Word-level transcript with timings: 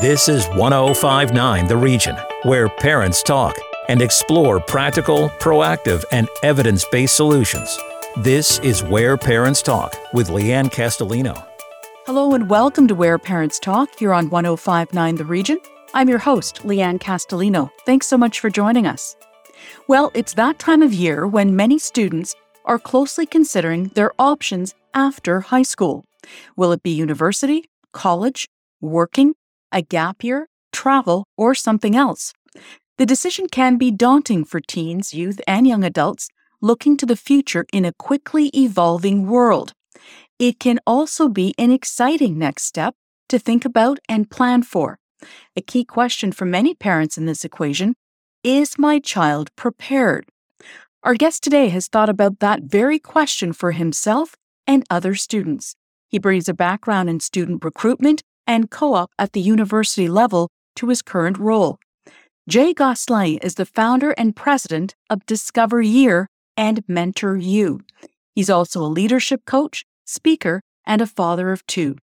This 0.00 0.28
is 0.28 0.46
1059 0.50 1.66
The 1.66 1.76
Region, 1.76 2.14
where 2.44 2.68
parents 2.68 3.20
talk 3.20 3.56
and 3.88 4.00
explore 4.00 4.60
practical, 4.60 5.28
proactive, 5.40 6.04
and 6.12 6.28
evidence 6.44 6.84
based 6.92 7.16
solutions. 7.16 7.76
This 8.18 8.60
is 8.60 8.84
Where 8.84 9.16
Parents 9.16 9.60
Talk 9.60 9.96
with 10.12 10.28
Leanne 10.28 10.70
Castellino. 10.70 11.44
Hello 12.06 12.34
and 12.34 12.48
welcome 12.48 12.86
to 12.86 12.94
Where 12.94 13.18
Parents 13.18 13.58
Talk 13.58 13.88
here 13.98 14.14
on 14.14 14.30
1059 14.30 15.16
The 15.16 15.24
Region. 15.24 15.58
I'm 15.94 16.08
your 16.08 16.18
host, 16.18 16.62
Leanne 16.62 17.00
Castellino. 17.00 17.68
Thanks 17.84 18.06
so 18.06 18.16
much 18.16 18.38
for 18.38 18.50
joining 18.50 18.86
us. 18.86 19.16
Well, 19.88 20.12
it's 20.14 20.34
that 20.34 20.60
time 20.60 20.82
of 20.82 20.94
year 20.94 21.26
when 21.26 21.56
many 21.56 21.76
students 21.76 22.36
are 22.66 22.78
closely 22.78 23.26
considering 23.26 23.88
their 23.94 24.12
options 24.16 24.76
after 24.94 25.40
high 25.40 25.62
school. 25.62 26.04
Will 26.56 26.70
it 26.70 26.84
be 26.84 26.90
university, 26.90 27.64
college, 27.92 28.48
working, 28.80 29.34
a 29.72 29.82
gap 29.82 30.24
year, 30.24 30.48
travel, 30.72 31.24
or 31.36 31.54
something 31.54 31.96
else. 31.96 32.32
The 32.98 33.06
decision 33.06 33.46
can 33.48 33.76
be 33.76 33.90
daunting 33.90 34.44
for 34.44 34.60
teens, 34.60 35.14
youth, 35.14 35.40
and 35.46 35.66
young 35.66 35.84
adults 35.84 36.28
looking 36.60 36.96
to 36.96 37.06
the 37.06 37.16
future 37.16 37.64
in 37.72 37.84
a 37.84 37.92
quickly 37.92 38.50
evolving 38.54 39.26
world. 39.26 39.72
It 40.38 40.58
can 40.58 40.80
also 40.86 41.28
be 41.28 41.54
an 41.58 41.70
exciting 41.70 42.38
next 42.38 42.64
step 42.64 42.94
to 43.28 43.38
think 43.38 43.64
about 43.64 43.98
and 44.08 44.30
plan 44.30 44.62
for. 44.62 44.98
A 45.56 45.60
key 45.60 45.84
question 45.84 46.32
for 46.32 46.44
many 46.44 46.74
parents 46.74 47.18
in 47.18 47.26
this 47.26 47.44
equation 47.44 47.94
is 48.44 48.78
my 48.78 48.98
child 48.98 49.50
prepared? 49.56 50.26
Our 51.02 51.14
guest 51.14 51.42
today 51.42 51.68
has 51.68 51.88
thought 51.88 52.08
about 52.08 52.40
that 52.40 52.64
very 52.64 52.98
question 52.98 53.52
for 53.52 53.72
himself 53.72 54.34
and 54.66 54.84
other 54.90 55.14
students. 55.14 55.74
He 56.08 56.18
brings 56.18 56.48
a 56.48 56.54
background 56.54 57.08
in 57.08 57.20
student 57.20 57.64
recruitment 57.64 58.22
and 58.48 58.70
co 58.70 58.94
op 58.94 59.12
at 59.18 59.32
the 59.32 59.40
university 59.40 60.08
level 60.08 60.50
to 60.74 60.88
his 60.88 61.02
current 61.02 61.38
role. 61.38 61.78
Jay 62.48 62.72
Gosselin 62.72 63.38
is 63.42 63.56
the 63.56 63.66
founder 63.66 64.12
and 64.12 64.34
president 64.34 64.96
of 65.10 65.26
Discover 65.26 65.82
Year 65.82 66.28
and 66.56 66.82
Mentor 66.88 67.36
You. 67.36 67.82
He's 68.34 68.48
also 68.48 68.82
a 68.82 68.94
leadership 68.98 69.44
coach, 69.44 69.84
speaker, 70.06 70.62
and 70.86 71.02
a 71.02 71.06
father 71.06 71.52
of 71.52 71.66
two. 71.66 71.96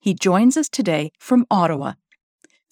He 0.00 0.12
joins 0.12 0.56
us 0.56 0.68
today 0.68 1.12
from 1.20 1.46
Ottawa. 1.50 1.92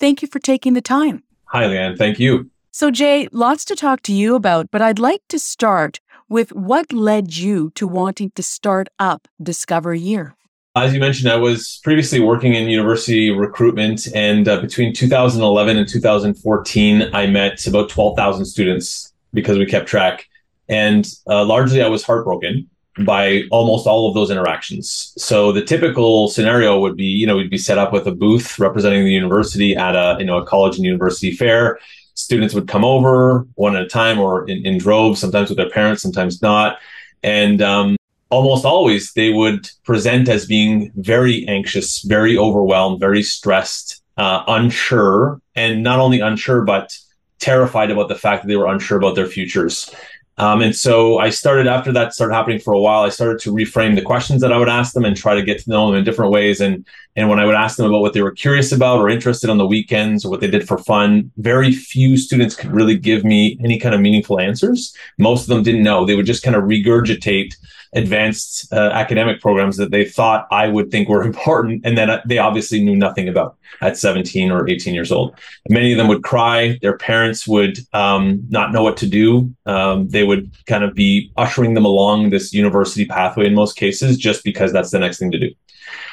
Thank 0.01 0.23
you 0.23 0.29
for 0.29 0.41
taking 0.41 0.73
the 0.73 0.81
time. 0.81 1.23
Hi, 1.47 1.65
Leanne. 1.65 1.97
Thank 1.97 2.19
you. 2.19 2.51
So, 2.73 2.91
Jay, 2.91 3.29
lots 3.31 3.65
to 3.67 3.77
talk 3.77 4.03
to 4.03 4.13
you 4.13 4.35
about, 4.35 4.71
but 4.71 4.83
I'd 4.83 4.99
like 4.99 5.23
to 5.29 5.39
start 5.39 6.01
with 6.29 6.53
what 6.53 6.93
led 6.93 7.37
you 7.37 7.71
to 7.75 7.87
wanting 7.87 8.31
to 8.35 8.43
start 8.43 8.89
up 8.99 9.29
Discover 9.43 9.95
Year. 9.95 10.35
As 10.77 10.95
you 10.95 11.01
mentioned, 11.01 11.33
I 11.33 11.37
was 11.37 11.81
previously 11.83 12.21
working 12.21 12.55
in 12.55 12.69
university 12.69 13.31
recruitment, 13.31 14.07
and 14.15 14.47
uh, 14.47 14.61
between 14.61 14.95
2011 14.95 15.77
and 15.77 15.89
2014, 15.89 17.11
I 17.13 17.27
met 17.27 17.67
about 17.67 17.89
12,000 17.89 18.45
students 18.45 19.13
because 19.35 19.59
we 19.59 19.67
kept 19.67 19.89
track. 19.89 20.29
And 20.69 21.09
uh, 21.27 21.45
largely, 21.45 21.83
I 21.83 21.89
was 21.89 22.05
heartbroken 22.05 22.71
by 23.05 23.43
almost 23.51 23.89
all 23.89 24.09
of 24.09 24.15
those 24.15 24.31
interactions. 24.31 25.13
So 25.19 25.51
the 25.51 25.65
typical 25.65 26.29
scenario 26.29 26.79
would 26.79 26.97
be, 26.97 27.05
you 27.05 27.27
know, 27.27 27.37
we'd 27.37 27.51
be 27.51 27.59
set 27.59 27.79
up 27.79 27.93
with 27.93 28.07
a 28.07 28.13
booth 28.13 28.57
representing 28.61 29.05
the 29.05 29.11
university 29.11 29.75
at 29.75 29.97
a, 29.97 30.19
you 30.21 30.25
know, 30.25 30.39
a 30.39 30.47
college 30.47 30.77
and 30.77 30.85
university 30.85 31.33
fair. 31.33 31.81
Students 32.15 32.55
would 32.55 32.69
come 32.69 32.85
over 32.85 33.45
one 33.57 33.75
at 33.75 33.83
a 33.83 33.89
time 33.89 34.21
or 34.21 34.49
in, 34.49 34.65
in 34.65 34.79
droves, 34.79 35.21
sometimes 35.21 35.49
with 35.49 35.59
their 35.59 35.71
parents, 35.71 36.01
sometimes 36.01 36.41
not. 36.43 36.79
And 37.25 37.61
um, 37.61 37.97
almost 38.31 38.65
always 38.65 39.13
they 39.13 39.33
would 39.33 39.69
present 39.85 40.29
as 40.29 40.47
being 40.47 40.93
very 40.97 41.47
anxious, 41.49 42.03
very 42.03 42.39
overwhelmed, 42.39 43.01
very 43.01 43.23
stressed, 43.23 44.03
uh, 44.17 44.45
unsure, 44.47 45.41
and 45.55 45.83
not 45.83 45.99
only 45.99 46.21
unsure, 46.21 46.63
but 46.63 46.97
terrified 47.41 47.91
about 47.91 48.09
the 48.09 48.15
fact 48.15 48.43
that 48.43 48.49
they 48.49 48.57
were 48.57 48.67
unsure 48.67 48.99
about 48.99 49.15
their 49.15 49.27
futures. 49.27 49.95
Um, 50.39 50.63
and 50.63 50.75
so 50.75 51.19
I 51.19 51.29
started 51.29 51.67
after 51.67 51.93
that 51.93 52.15
started 52.15 52.33
happening 52.33 52.61
for 52.61 52.73
a 52.73 52.81
while. 52.81 53.03
I 53.03 53.11
started 53.11 53.41
to 53.41 53.53
reframe 53.53 53.95
the 53.95 54.01
questions 54.01 54.41
that 54.41 54.53
I 54.53 54.57
would 54.57 54.71
ask 54.71 54.95
them 54.95 55.05
and 55.05 55.15
try 55.15 55.35
to 55.35 55.43
get 55.43 55.59
to 55.61 55.69
know 55.69 55.87
them 55.87 55.99
in 55.99 56.05
different 56.05 56.33
ways. 56.33 56.63
And 56.63 56.87
and 57.15 57.29
when 57.29 57.39
I 57.39 57.45
would 57.45 57.57
ask 57.57 57.77
them 57.77 57.85
about 57.85 58.01
what 58.01 58.15
they 58.15 58.23
were 58.23 58.31
curious 58.31 58.73
about 58.73 59.01
or 59.01 59.11
interested 59.11 59.51
on 59.51 59.59
the 59.59 59.67
weekends 59.67 60.25
or 60.25 60.31
what 60.31 60.41
they 60.41 60.51
did 60.51 60.67
for 60.67 60.79
fun, 60.79 61.31
very 61.37 61.73
few 61.73 62.17
students 62.17 62.55
could 62.55 62.71
really 62.71 62.97
give 62.97 63.23
me 63.23 63.59
any 63.63 63.79
kind 63.79 63.95
of 63.95 64.01
meaningful 64.01 64.41
answers. 64.41 64.97
Most 65.19 65.43
of 65.43 65.49
them 65.49 65.63
didn't 65.63 65.83
know. 65.83 66.07
They 66.07 66.17
would 66.17 66.25
just 66.25 66.43
kind 66.43 66.57
of 66.57 66.65
regurgitate 66.65 67.55
advanced 67.93 68.73
uh, 68.73 68.91
academic 68.93 69.41
programs 69.41 69.77
that 69.77 69.91
they 69.91 70.05
thought 70.05 70.47
I 70.51 70.69
would 70.69 70.91
think 70.91 71.09
were 71.09 71.23
important, 71.31 71.83
and 71.85 71.97
that 71.99 72.27
they 72.27 72.39
obviously 72.39 72.83
knew 72.83 72.97
nothing 72.97 73.29
about 73.29 73.57
at 73.81 73.97
17 73.97 74.51
or 74.51 74.69
18 74.69 74.95
years 74.95 75.13
old. 75.13 75.35
Many 75.69 75.93
of 75.93 75.99
them 75.99 76.09
would 76.09 76.23
cry. 76.23 76.79
Their 76.83 76.97
parents 76.97 77.47
would 77.47 77.79
um, 77.93 78.45
not 78.49 78.73
know 78.73 78.83
what 78.83 78.97
to 78.99 79.07
do. 79.07 79.55
Um, 79.67 80.09
they 80.09 80.25
would 80.25 80.51
kind 80.67 80.85
of 80.85 80.95
be 80.95 81.33
ushering 81.37 81.75
them 81.75 81.85
along 81.85 82.31
this 82.31 82.53
university 82.53 83.07
pathway 83.07 83.47
in 83.47 83.55
most 83.55 83.77
cases, 83.77 84.17
just 84.17 84.45
because 84.45 84.73
that's 84.73 84.91
the 84.91 84.99
next 84.99 85.19
thing 85.19 85.31
to 85.33 85.39
do. 85.39 85.51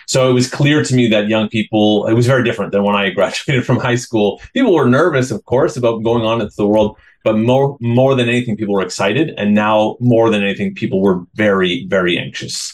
So 0.07 0.29
it 0.29 0.33
was 0.33 0.49
clear 0.49 0.83
to 0.83 0.95
me 0.95 1.09
that 1.09 1.27
young 1.27 1.49
people, 1.49 2.07
it 2.07 2.13
was 2.13 2.25
very 2.25 2.43
different 2.43 2.71
than 2.71 2.83
when 2.83 2.95
I 2.95 3.09
graduated 3.17 3.65
from 3.65 3.77
high 3.77 3.95
school. 3.95 4.41
People 4.53 4.73
were 4.73 4.87
nervous, 4.87 5.31
of 5.31 5.43
course, 5.45 5.75
about 5.75 6.03
going 6.03 6.23
on 6.23 6.41
into 6.41 6.55
the 6.55 6.67
world, 6.67 6.97
but 7.27 7.37
more 7.37 7.77
more 7.81 8.15
than 8.15 8.29
anything, 8.29 8.55
people 8.55 8.73
were 8.73 8.87
excited, 8.89 9.33
and 9.37 9.53
now 9.53 9.97
more 9.99 10.29
than 10.29 10.41
anything, 10.43 10.73
people 10.73 11.01
were 11.01 11.17
very 11.33 11.85
very 11.87 12.17
anxious. 12.17 12.73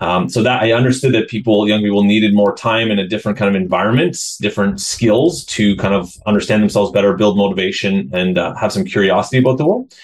Um, 0.00 0.28
so 0.28 0.42
that 0.42 0.62
I 0.62 0.72
understood 0.72 1.12
that 1.14 1.28
people, 1.28 1.68
young 1.68 1.82
people, 1.82 2.02
needed 2.02 2.34
more 2.34 2.54
time 2.54 2.90
in 2.90 2.98
a 2.98 3.06
different 3.06 3.36
kind 3.38 3.50
of 3.54 3.60
environment, 3.60 4.16
different 4.40 4.80
skills 4.80 5.44
to 5.56 5.76
kind 5.76 5.94
of 5.94 6.14
understand 6.26 6.62
themselves 6.62 6.90
better, 6.90 7.12
build 7.14 7.36
motivation, 7.36 8.10
and 8.14 8.38
uh, 8.38 8.54
have 8.54 8.72
some 8.72 8.84
curiosity 8.84 9.38
about 9.38 9.58
the 9.58 9.66
world. 9.66 9.94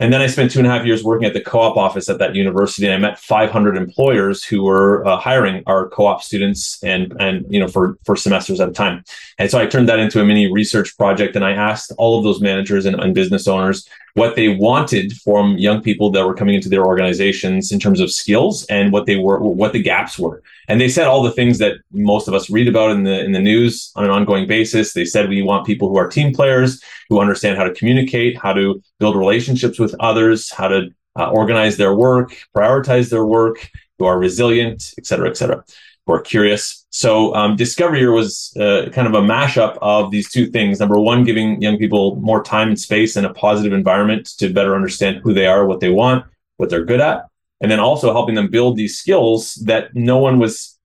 And 0.00 0.12
then 0.12 0.22
I 0.22 0.28
spent 0.28 0.52
two 0.52 0.60
and 0.60 0.68
a 0.68 0.70
half 0.70 0.86
years 0.86 1.02
working 1.02 1.26
at 1.26 1.34
the 1.34 1.40
co-op 1.40 1.76
office 1.76 2.08
at 2.08 2.20
that 2.20 2.36
university, 2.36 2.86
and 2.86 2.94
I 2.94 2.98
met 2.98 3.18
500 3.18 3.76
employers 3.76 4.44
who 4.44 4.62
were 4.62 5.04
uh, 5.04 5.16
hiring 5.16 5.64
our 5.66 5.88
co-op 5.88 6.22
students 6.22 6.82
and 6.84 7.12
and 7.18 7.44
you 7.50 7.58
know 7.58 7.66
for 7.66 7.98
for 8.04 8.14
semesters 8.14 8.60
at 8.60 8.68
a 8.68 8.72
time. 8.72 9.04
And 9.38 9.50
so 9.50 9.58
I 9.58 9.66
turned 9.66 9.88
that 9.88 9.98
into 9.98 10.20
a 10.20 10.24
mini 10.24 10.52
research 10.52 10.96
project, 10.96 11.34
and 11.34 11.44
I 11.44 11.52
asked 11.52 11.92
all 11.98 12.16
of 12.16 12.22
those 12.22 12.40
managers 12.40 12.86
and, 12.86 12.94
and 13.00 13.12
business 13.12 13.48
owners 13.48 13.88
what 14.18 14.36
they 14.36 14.48
wanted 14.48 15.12
from 15.18 15.56
young 15.56 15.80
people 15.80 16.10
that 16.10 16.26
were 16.26 16.34
coming 16.34 16.54
into 16.54 16.68
their 16.68 16.84
organizations 16.84 17.72
in 17.72 17.78
terms 17.78 18.00
of 18.00 18.10
skills 18.10 18.64
and 18.66 18.92
what 18.92 19.06
they 19.06 19.16
were 19.16 19.38
what 19.40 19.72
the 19.72 19.82
gaps 19.82 20.18
were 20.18 20.42
and 20.68 20.80
they 20.80 20.88
said 20.88 21.06
all 21.06 21.22
the 21.22 21.30
things 21.30 21.58
that 21.58 21.74
most 21.92 22.28
of 22.28 22.34
us 22.34 22.50
read 22.50 22.68
about 22.68 22.90
in 22.90 23.04
the 23.04 23.24
in 23.24 23.32
the 23.32 23.40
news 23.40 23.92
on 23.96 24.04
an 24.04 24.10
ongoing 24.10 24.46
basis 24.46 24.92
they 24.92 25.04
said 25.04 25.28
we 25.28 25.42
want 25.42 25.66
people 25.66 25.88
who 25.88 25.96
are 25.96 26.08
team 26.08 26.34
players 26.34 26.82
who 27.08 27.20
understand 27.20 27.56
how 27.56 27.64
to 27.64 27.74
communicate 27.74 28.36
how 28.36 28.52
to 28.52 28.82
build 28.98 29.16
relationships 29.16 29.78
with 29.78 29.94
others 30.00 30.50
how 30.50 30.68
to 30.68 30.88
uh, 31.18 31.30
organize 31.30 31.76
their 31.76 31.94
work 31.94 32.36
prioritize 32.56 33.10
their 33.10 33.24
work 33.24 33.70
who 33.98 34.04
are 34.04 34.18
resilient 34.18 34.94
et 34.98 35.06
cetera 35.06 35.28
et 35.28 35.36
cetera 35.36 35.64
who 36.08 36.14
are 36.14 36.20
curious. 36.20 36.77
So 36.90 37.34
um, 37.34 37.56
Discover 37.56 37.96
Year 37.96 38.12
was 38.12 38.56
uh, 38.56 38.88
kind 38.92 39.06
of 39.06 39.14
a 39.14 39.20
mashup 39.20 39.78
of 39.82 40.10
these 40.10 40.30
two 40.30 40.46
things. 40.46 40.80
Number 40.80 40.98
one, 40.98 41.24
giving 41.24 41.60
young 41.60 41.76
people 41.76 42.16
more 42.16 42.42
time 42.42 42.68
and 42.68 42.80
space 42.80 43.16
and 43.16 43.26
a 43.26 43.34
positive 43.34 43.72
environment 43.72 44.26
to 44.38 44.52
better 44.52 44.74
understand 44.74 45.18
who 45.18 45.34
they 45.34 45.46
are, 45.46 45.66
what 45.66 45.80
they 45.80 45.90
want, 45.90 46.24
what 46.56 46.70
they're 46.70 46.84
good 46.84 47.00
at, 47.00 47.26
and 47.60 47.70
then 47.70 47.78
also 47.80 48.12
helping 48.12 48.34
them 48.34 48.50
build 48.50 48.76
these 48.76 48.98
skills 48.98 49.54
that 49.66 49.94
no 49.94 50.18
one 50.18 50.38
was 50.38 50.77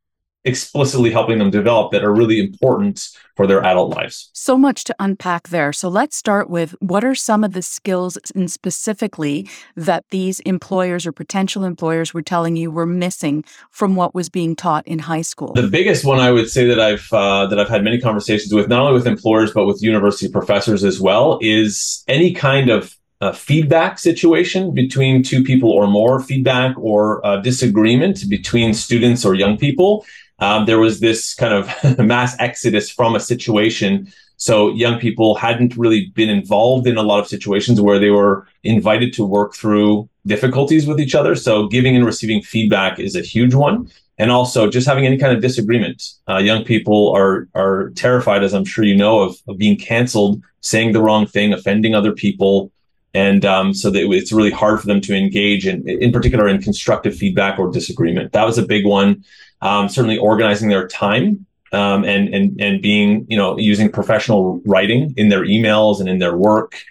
explicitly 0.45 1.11
helping 1.11 1.39
them 1.39 1.49
develop 1.49 1.91
that 1.91 2.03
are 2.03 2.13
really 2.13 2.39
important 2.39 3.09
for 3.35 3.47
their 3.47 3.63
adult 3.63 3.95
lives. 3.95 4.29
So 4.33 4.57
much 4.57 4.83
to 4.85 4.95
unpack 4.99 5.49
there. 5.49 5.73
So 5.73 5.89
let's 5.89 6.15
start 6.15 6.49
with 6.49 6.75
what 6.79 7.03
are 7.03 7.15
some 7.15 7.43
of 7.43 7.53
the 7.53 7.61
skills 7.61 8.17
and 8.35 8.51
specifically 8.51 9.49
that 9.75 10.05
these 10.11 10.39
employers 10.41 11.07
or 11.07 11.11
potential 11.11 11.63
employers 11.63 12.13
were 12.13 12.21
telling 12.21 12.55
you 12.55 12.69
were 12.69 12.85
missing 12.85 13.43
from 13.71 13.95
what 13.95 14.13
was 14.13 14.29
being 14.29 14.55
taught 14.55 14.85
in 14.87 14.99
high 14.99 15.21
school? 15.21 15.53
The 15.53 15.67
biggest 15.67 16.05
one 16.05 16.19
I 16.19 16.31
would 16.31 16.49
say 16.49 16.65
that 16.67 16.79
I've 16.79 17.11
uh, 17.11 17.47
that 17.47 17.59
I've 17.59 17.69
had 17.69 17.84
many 17.84 17.99
conversations 17.99 18.53
with 18.53 18.67
not 18.67 18.81
only 18.81 18.93
with 18.93 19.07
employers 19.07 19.51
but 19.51 19.66
with 19.66 19.81
university 19.81 20.29
professors 20.29 20.84
as 20.84 20.99
well 20.99 21.39
is 21.41 22.03
any 22.07 22.34
kind 22.34 22.69
of 22.69 22.96
uh, 23.23 23.31
feedback 23.31 23.91
situation 24.09 24.61
between 24.73 25.23
two 25.23 25.41
people 25.49 25.72
or 25.79 25.85
more, 25.87 26.16
feedback 26.31 26.72
or 26.78 27.25
uh, 27.25 27.37
disagreement 27.37 28.16
between 28.29 28.73
students 28.73 29.22
or 29.28 29.34
young 29.43 29.55
people 29.66 30.05
um, 30.43 30.66
there 30.66 30.79
was 30.79 30.99
this 30.99 31.34
kind 31.34 31.53
of 31.53 31.97
mass 32.05 32.35
exodus 32.40 32.90
from 32.90 33.16
a 33.16 33.20
situation. 33.20 34.11
So 34.37 34.73
young 34.73 34.99
people 34.99 35.35
hadn't 35.35 35.78
really 35.78 36.08
been 36.16 36.29
involved 36.29 36.85
in 36.85 36.97
a 36.97 37.03
lot 37.03 37.20
of 37.20 37.28
situations 37.28 37.79
where 37.79 37.99
they 37.99 38.09
were 38.09 38.47
invited 38.64 39.14
to 39.14 39.25
work 39.25 39.55
through 39.55 40.09
difficulties 40.25 40.85
with 40.85 40.99
each 40.99 41.16
other. 41.16 41.35
So 41.35 41.67
giving 41.67 41.96
and 41.96 42.05
receiving 42.05 42.41
feedback 42.41 42.99
is 42.99 43.16
a 43.16 43.22
huge 43.22 43.53
one. 43.53 43.90
And 44.17 44.29
also 44.31 44.70
just 44.70 44.85
having 44.85 45.05
any 45.05 45.17
kind 45.17 45.35
of 45.35 45.41
disagreement. 45.41 46.03
Uh, 46.29 46.37
young 46.37 46.64
people 46.64 47.11
are 47.17 47.47
are 47.55 47.90
terrified, 47.96 48.43
as 48.43 48.53
I'm 48.53 48.64
sure 48.64 48.85
you 48.85 48.96
know, 48.96 49.22
of, 49.22 49.37
of 49.47 49.58
being 49.58 49.75
canceled, 49.75 50.43
saying 50.61 50.91
the 50.91 51.02
wrong 51.02 51.25
thing, 51.25 51.52
offending 51.52 51.96
other 51.96 52.11
people. 52.11 52.72
And 53.13 53.45
um, 53.45 53.73
so 53.73 53.91
it's 53.93 54.31
really 54.31 54.51
hard 54.51 54.81
for 54.81 54.87
them 54.87 55.01
to 55.01 55.15
engage 55.15 55.67
in, 55.67 55.87
in 55.87 56.11
particular 56.11 56.47
in 56.47 56.61
constructive 56.61 57.15
feedback 57.15 57.59
or 57.59 57.71
disagreement. 57.71 58.31
That 58.31 58.45
was 58.45 58.57
a 58.57 58.65
big 58.65 58.85
one 58.85 59.23
um, 59.63 59.87
certainly 59.87 60.17
organizing 60.17 60.69
their 60.69 60.87
time 60.87 61.45
um, 61.71 62.03
and 62.03 62.33
and 62.33 62.61
and 62.61 62.81
being 62.81 63.25
you 63.29 63.37
know 63.37 63.57
using 63.57 63.91
professional 63.91 64.61
writing 64.65 65.13
in 65.17 65.29
their 65.29 65.43
emails 65.43 65.99
and 65.99 66.07
in 66.07 66.19
their 66.19 66.37
work, 66.37 66.83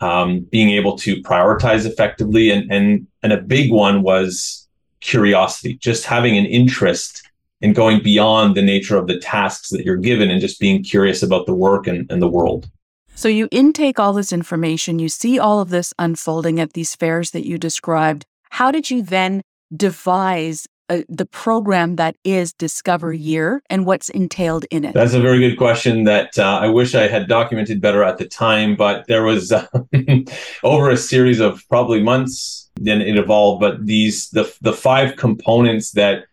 um, 0.00 0.40
being 0.40 0.70
able 0.70 0.98
to 0.98 1.22
prioritize 1.22 1.86
effectively, 1.86 2.50
and 2.50 2.70
and 2.70 3.06
and 3.22 3.32
a 3.32 3.40
big 3.40 3.72
one 3.72 4.02
was 4.02 4.68
curiosity, 5.00 5.74
just 5.74 6.04
having 6.04 6.36
an 6.36 6.44
interest 6.46 7.22
in 7.62 7.72
going 7.72 8.02
beyond 8.02 8.54
the 8.54 8.62
nature 8.62 8.98
of 8.98 9.06
the 9.06 9.18
tasks 9.18 9.70
that 9.70 9.84
you're 9.84 9.96
given 9.96 10.30
and 10.30 10.40
just 10.40 10.60
being 10.60 10.82
curious 10.82 11.22
about 11.22 11.46
the 11.46 11.54
work 11.54 11.86
and, 11.86 12.10
and 12.10 12.20
the 12.20 12.28
world. 12.28 12.68
So 13.16 13.28
you 13.28 13.48
intake 13.50 13.98
all 13.98 14.12
this 14.12 14.30
information, 14.30 14.98
you 14.98 15.08
see 15.08 15.38
all 15.38 15.58
of 15.58 15.70
this 15.70 15.94
unfolding 15.98 16.60
at 16.60 16.74
these 16.74 16.94
fairs 16.94 17.30
that 17.30 17.46
you 17.46 17.56
described. 17.56 18.26
How 18.50 18.70
did 18.70 18.90
you 18.90 19.00
then 19.00 19.40
devise 19.74 20.66
uh, 20.90 21.00
the 21.08 21.24
program 21.24 21.96
that 21.96 22.14
is 22.24 22.52
Discover 22.52 23.14
Year 23.14 23.62
and 23.70 23.86
what's 23.86 24.10
entailed 24.10 24.66
in 24.70 24.84
it? 24.84 24.92
That's 24.92 25.14
a 25.14 25.20
very 25.20 25.38
good 25.38 25.56
question 25.56 26.04
that 26.04 26.38
uh, 26.38 26.58
I 26.60 26.68
wish 26.68 26.94
I 26.94 27.08
had 27.08 27.26
documented 27.26 27.80
better 27.80 28.04
at 28.04 28.18
the 28.18 28.28
time, 28.28 28.76
but 28.76 29.06
there 29.08 29.22
was 29.22 29.50
uh, 29.50 29.66
over 30.62 30.90
a 30.90 30.96
series 30.98 31.40
of 31.40 31.66
probably 31.70 32.02
months, 32.02 32.70
then 32.76 33.00
it 33.00 33.16
evolved. 33.16 33.62
But 33.62 33.86
these 33.86 34.28
the 34.28 34.54
the 34.60 34.74
five 34.74 35.16
components 35.16 35.92
that 35.92 36.24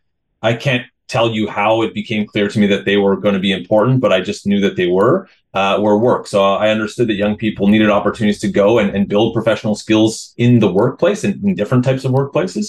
I 0.42 0.54
can't 0.54 0.86
tell 1.14 1.30
you 1.38 1.46
how 1.60 1.72
it 1.86 1.94
became 2.02 2.26
clear 2.32 2.48
to 2.50 2.60
me 2.60 2.68
that 2.74 2.86
they 2.86 2.98
were 3.04 3.16
going 3.24 3.38
to 3.40 3.48
be 3.48 3.54
important, 3.60 4.02
but 4.04 4.12
I 4.18 4.20
just 4.30 4.48
knew 4.48 4.60
that 4.66 4.76
they 4.80 4.90
were, 4.98 5.16
uh, 5.60 5.76
were 5.86 5.98
work. 6.10 6.24
So 6.34 6.40
I 6.66 6.68
understood 6.76 7.08
that 7.10 7.22
young 7.24 7.36
people 7.44 7.68
needed 7.68 7.90
opportunities 7.98 8.42
to 8.42 8.52
go 8.64 8.80
and, 8.80 8.90
and 8.96 9.12
build 9.14 9.36
professional 9.38 9.76
skills 9.76 10.34
in 10.46 10.52
the 10.64 10.72
workplace 10.82 11.22
and 11.24 11.34
in 11.44 11.54
different 11.56 11.86
types 11.86 12.04
of 12.06 12.12
workplaces. 12.20 12.68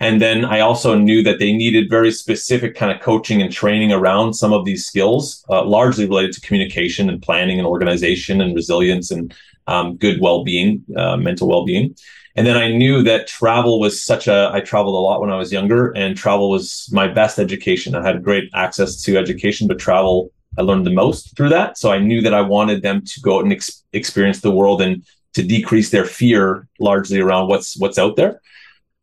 And 0.00 0.20
then 0.24 0.38
I 0.56 0.58
also 0.68 0.90
knew 1.06 1.20
that 1.22 1.38
they 1.38 1.52
needed 1.52 1.94
very 1.98 2.12
specific 2.24 2.74
kind 2.80 2.90
of 2.92 3.00
coaching 3.00 3.40
and 3.42 3.52
training 3.52 3.92
around 3.92 4.34
some 4.34 4.52
of 4.52 4.64
these 4.64 4.84
skills, 4.90 5.44
uh, 5.48 5.64
largely 5.64 6.06
related 6.12 6.32
to 6.34 6.46
communication 6.46 7.08
and 7.10 7.22
planning 7.22 7.58
and 7.60 7.66
organization 7.74 8.40
and 8.42 8.56
resilience 8.60 9.12
and 9.14 9.24
um, 9.72 9.96
good 10.04 10.20
well-being, 10.20 10.70
uh, 10.96 11.16
mental 11.16 11.46
well-being. 11.48 11.94
And 12.36 12.46
then 12.46 12.56
I 12.56 12.68
knew 12.72 13.02
that 13.04 13.28
travel 13.28 13.78
was 13.78 14.02
such 14.02 14.26
a, 14.26 14.50
I 14.52 14.60
traveled 14.60 14.96
a 14.96 14.98
lot 14.98 15.20
when 15.20 15.30
I 15.30 15.36
was 15.36 15.52
younger, 15.52 15.92
and 15.92 16.16
travel 16.16 16.50
was 16.50 16.88
my 16.92 17.06
best 17.06 17.38
education. 17.38 17.94
I 17.94 18.04
had 18.04 18.24
great 18.24 18.50
access 18.54 19.00
to 19.02 19.16
education, 19.16 19.68
but 19.68 19.78
travel, 19.78 20.32
I 20.58 20.62
learned 20.62 20.84
the 20.84 20.90
most 20.90 21.36
through 21.36 21.50
that. 21.50 21.78
So 21.78 21.92
I 21.92 21.98
knew 21.98 22.20
that 22.22 22.34
I 22.34 22.40
wanted 22.40 22.82
them 22.82 23.02
to 23.04 23.20
go 23.20 23.36
out 23.36 23.44
and 23.44 23.52
ex- 23.52 23.84
experience 23.92 24.40
the 24.40 24.50
world 24.50 24.82
and 24.82 25.04
to 25.34 25.42
decrease 25.42 25.90
their 25.90 26.04
fear 26.04 26.66
largely 26.80 27.20
around 27.20 27.48
what's 27.48 27.76
what's 27.78 27.98
out 27.98 28.16
there. 28.16 28.40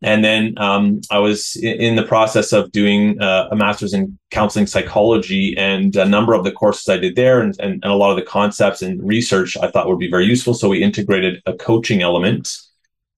And 0.02 0.26
then 0.26 0.56
um, 0.58 1.02
I 1.12 1.20
was 1.20 1.56
in 1.58 1.96
the 1.96 2.04
process 2.04 2.54
of 2.54 2.72
doing 2.72 3.22
uh, 3.22 3.50
a 3.52 3.56
master's 3.56 3.94
in 3.94 4.18
counseling 4.32 4.66
psychology, 4.66 5.56
and 5.58 5.96
a 5.96 6.06
number 6.06 6.34
of 6.34 6.44
the 6.44 6.52
courses 6.52 6.90
I 6.90 6.98
did 6.98 7.16
there, 7.16 7.40
and, 7.40 7.56
and, 7.60 7.74
and 7.84 7.92
a 7.92 7.96
lot 7.96 8.10
of 8.10 8.18
the 8.18 8.24
concepts 8.24 8.82
and 8.82 9.06
research 9.06 9.56
I 9.58 9.70
thought 9.70 9.88
would 9.88 10.00
be 10.00 10.10
very 10.10 10.26
useful. 10.26 10.54
So 10.54 10.70
we 10.70 10.82
integrated 10.82 11.42
a 11.46 11.54
coaching 11.54 12.02
element 12.02 12.58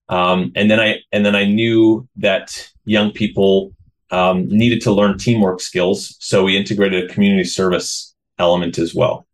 um, 0.08 0.52
and 0.54 0.70
then 0.70 0.80
I 0.80 1.00
and 1.12 1.24
then 1.24 1.34
I 1.34 1.44
knew 1.44 2.06
that 2.16 2.70
young 2.84 3.10
people 3.10 3.74
um, 4.10 4.48
needed 4.48 4.80
to 4.82 4.92
learn 4.92 5.18
teamwork 5.18 5.60
skills, 5.60 6.16
so 6.20 6.44
we 6.44 6.56
integrated 6.56 7.10
a 7.10 7.12
community 7.12 7.44
service 7.44 8.14
element 8.38 8.78
as 8.78 8.94
well. 8.94 9.26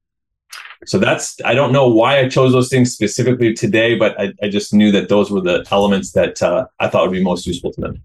So 0.87 0.99
that's 0.99 1.37
I 1.45 1.55
don't 1.55 1.73
know 1.73 1.89
why 1.89 2.21
I 2.21 2.29
chose 2.29 2.53
those 2.53 2.69
things 2.69 2.93
specifically 2.93 3.53
today, 3.53 3.97
but 3.97 4.19
I, 4.19 4.33
I 4.43 4.49
just 4.49 4.73
knew 4.73 4.93
that 4.93 5.09
those 5.09 5.31
were 5.31 5.41
the 5.41 5.67
elements 5.71 6.13
that 6.13 6.43
uh, 6.43 6.67
I 6.79 6.89
thought 6.89 7.03
would 7.03 7.13
be 7.13 7.23
most 7.23 7.47
useful 7.47 7.73
to 7.73 7.81
them. 7.81 8.03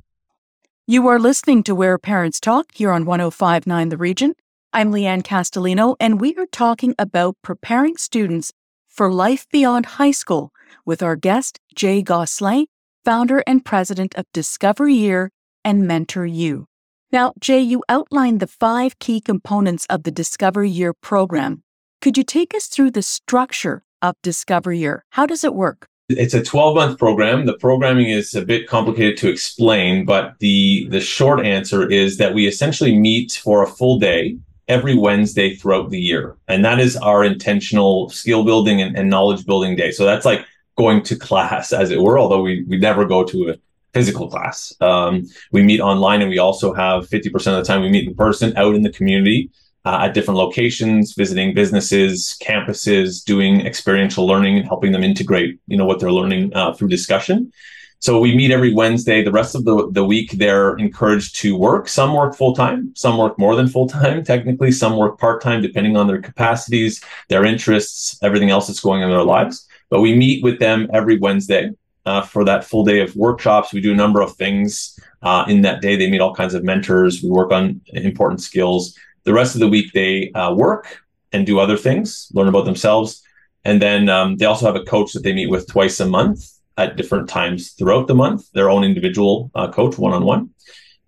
You 0.87 1.07
are 1.07 1.19
listening 1.19 1.63
to 1.63 1.73
Where 1.73 1.97
Parents 1.97 2.39
Talk 2.39 2.67
here 2.73 2.91
on 2.91 3.05
1059 3.05 3.89
The 3.89 3.97
Region. 3.97 4.35
I'm 4.73 4.91
Leanne 4.91 5.23
Castellino, 5.23 5.95
and 5.99 6.19
we 6.19 6.35
are 6.35 6.45
talking 6.45 6.93
about 6.99 7.37
preparing 7.41 7.95
students 7.95 8.51
for 8.87 9.11
life 9.11 9.47
beyond 9.51 9.85
high 9.85 10.11
school 10.11 10.51
with 10.85 11.03
our 11.03 11.15
guest, 11.15 11.59
Jay 11.75 12.01
Gosselin, 12.01 12.65
founder 13.03 13.43
and 13.45 13.63
president 13.63 14.15
of 14.15 14.25
Discover 14.33 14.89
Year 14.89 15.31
and 15.63 15.87
Mentor 15.87 16.25
You. 16.25 16.67
Now, 17.11 17.33
Jay, 17.39 17.61
you 17.61 17.83
outlined 17.87 18.39
the 18.39 18.47
five 18.47 18.99
key 18.99 19.21
components 19.21 19.85
of 19.89 20.03
the 20.03 20.11
Discover 20.11 20.63
Year 20.65 20.93
program. 20.93 21.63
Could 22.01 22.17
you 22.17 22.23
take 22.23 22.53
us 22.53 22.67
through 22.67 22.91
the 22.91 23.01
structure 23.01 23.83
of 24.01 24.15
Discover 24.21 24.73
Year? 24.73 25.05
How 25.11 25.25
does 25.25 25.43
it 25.43 25.55
work? 25.55 25.87
It's 26.09 26.33
a 26.33 26.43
12 26.43 26.75
month 26.75 26.99
program. 26.99 27.45
The 27.45 27.57
programming 27.57 28.09
is 28.09 28.35
a 28.35 28.45
bit 28.45 28.67
complicated 28.67 29.17
to 29.17 29.29
explain, 29.29 30.05
but 30.05 30.33
the, 30.39 30.87
the 30.89 30.99
short 30.99 31.43
answer 31.45 31.89
is 31.89 32.17
that 32.17 32.33
we 32.33 32.47
essentially 32.47 32.97
meet 32.97 33.39
for 33.43 33.63
a 33.63 33.67
full 33.67 33.97
day 33.97 34.37
every 34.67 34.95
Wednesday 34.95 35.55
throughout 35.55 35.89
the 35.89 35.99
year. 35.99 36.37
And 36.47 36.63
that 36.65 36.79
is 36.79 36.95
our 36.97 37.23
intentional 37.23 38.09
skill 38.09 38.43
building 38.43 38.81
and, 38.81 38.95
and 38.95 39.09
knowledge 39.09 39.45
building 39.45 39.75
day. 39.75 39.91
So 39.91 40.05
that's 40.05 40.25
like 40.25 40.45
going 40.77 41.03
to 41.03 41.15
class, 41.15 41.71
as 41.71 41.91
it 41.91 42.01
were, 42.01 42.19
although 42.19 42.41
we, 42.41 42.63
we 42.67 42.77
never 42.77 43.05
go 43.05 43.23
to 43.23 43.49
a 43.49 43.55
physical 43.93 44.29
class. 44.29 44.73
Um, 44.81 45.25
we 45.51 45.63
meet 45.63 45.79
online 45.79 46.21
and 46.21 46.29
we 46.29 46.37
also 46.37 46.73
have 46.73 47.07
50% 47.07 47.33
of 47.33 47.43
the 47.43 47.63
time 47.63 47.81
we 47.81 47.89
meet 47.89 48.07
in 48.07 48.15
person 48.15 48.55
out 48.57 48.75
in 48.75 48.81
the 48.81 48.91
community 48.91 49.49
uh, 49.85 49.99
at 50.01 50.13
different 50.13 50.37
locations, 50.37 51.13
visiting 51.13 51.53
businesses, 51.53 52.37
campuses, 52.41 53.23
doing 53.23 53.65
experiential 53.65 54.25
learning 54.27 54.57
and 54.57 54.67
helping 54.67 54.91
them 54.91 55.03
integrate, 55.03 55.59
you 55.67 55.77
know, 55.77 55.85
what 55.85 55.99
they're 55.99 56.11
learning 56.11 56.53
uh, 56.55 56.73
through 56.73 56.89
discussion. 56.89 57.53
So 57.99 58.19
we 58.19 58.35
meet 58.35 58.51
every 58.51 58.73
Wednesday. 58.73 59.23
The 59.23 59.31
rest 59.31 59.55
of 59.55 59.63
the, 59.63 59.89
the 59.91 60.03
week, 60.03 60.31
they're 60.31 60.75
encouraged 60.75 61.37
to 61.37 61.55
work. 61.57 61.87
Some 61.87 62.13
work 62.13 62.35
full 62.35 62.53
time, 62.53 62.91
some 62.95 63.17
work 63.17 63.39
more 63.39 63.55
than 63.55 63.67
full 63.67 63.87
time, 63.87 64.23
technically, 64.23 64.71
some 64.71 64.97
work 64.97 65.17
part 65.19 65.41
time, 65.41 65.61
depending 65.61 65.95
on 65.95 66.07
their 66.07 66.21
capacities, 66.21 67.01
their 67.29 67.45
interests, 67.45 68.19
everything 68.21 68.49
else 68.49 68.67
that's 68.67 68.81
going 68.81 69.01
on 69.01 69.09
in 69.09 69.15
their 69.15 69.23
lives. 69.23 69.67
But 69.89 70.01
we 70.01 70.15
meet 70.15 70.43
with 70.43 70.59
them 70.59 70.89
every 70.93 71.17
Wednesday 71.17 71.71
uh, 72.05 72.21
for 72.21 72.43
that 72.45 72.63
full 72.63 72.83
day 72.83 73.01
of 73.01 73.15
workshops. 73.15 73.73
We 73.73 73.81
do 73.81 73.93
a 73.93 73.95
number 73.95 74.21
of 74.21 74.35
things 74.35 74.97
uh, 75.21 75.45
in 75.47 75.61
that 75.61 75.81
day. 75.81 75.95
They 75.95 76.09
meet 76.09 76.21
all 76.21 76.35
kinds 76.35 76.53
of 76.53 76.63
mentors. 76.63 77.21
We 77.21 77.29
work 77.29 77.51
on 77.51 77.81
important 77.87 78.41
skills. 78.41 78.97
The 79.23 79.33
rest 79.33 79.55
of 79.55 79.61
the 79.61 79.67
week, 79.67 79.91
they 79.93 80.31
uh, 80.33 80.53
work 80.53 81.03
and 81.31 81.45
do 81.45 81.59
other 81.59 81.77
things, 81.77 82.29
learn 82.33 82.47
about 82.47 82.65
themselves. 82.65 83.21
And 83.63 83.81
then 83.81 84.09
um, 84.09 84.37
they 84.37 84.45
also 84.45 84.65
have 84.67 84.75
a 84.75 84.83
coach 84.85 85.13
that 85.13 85.23
they 85.23 85.33
meet 85.33 85.49
with 85.49 85.67
twice 85.67 85.99
a 85.99 86.05
month 86.05 86.51
at 86.77 86.97
different 86.97 87.27
times 87.27 87.71
throughout 87.71 88.07
the 88.07 88.15
month, 88.15 88.51
their 88.51 88.69
own 88.69 88.83
individual 88.83 89.49
uh, 89.55 89.71
coach 89.71 89.97
one 89.97 90.13
on 90.13 90.23
one. 90.23 90.51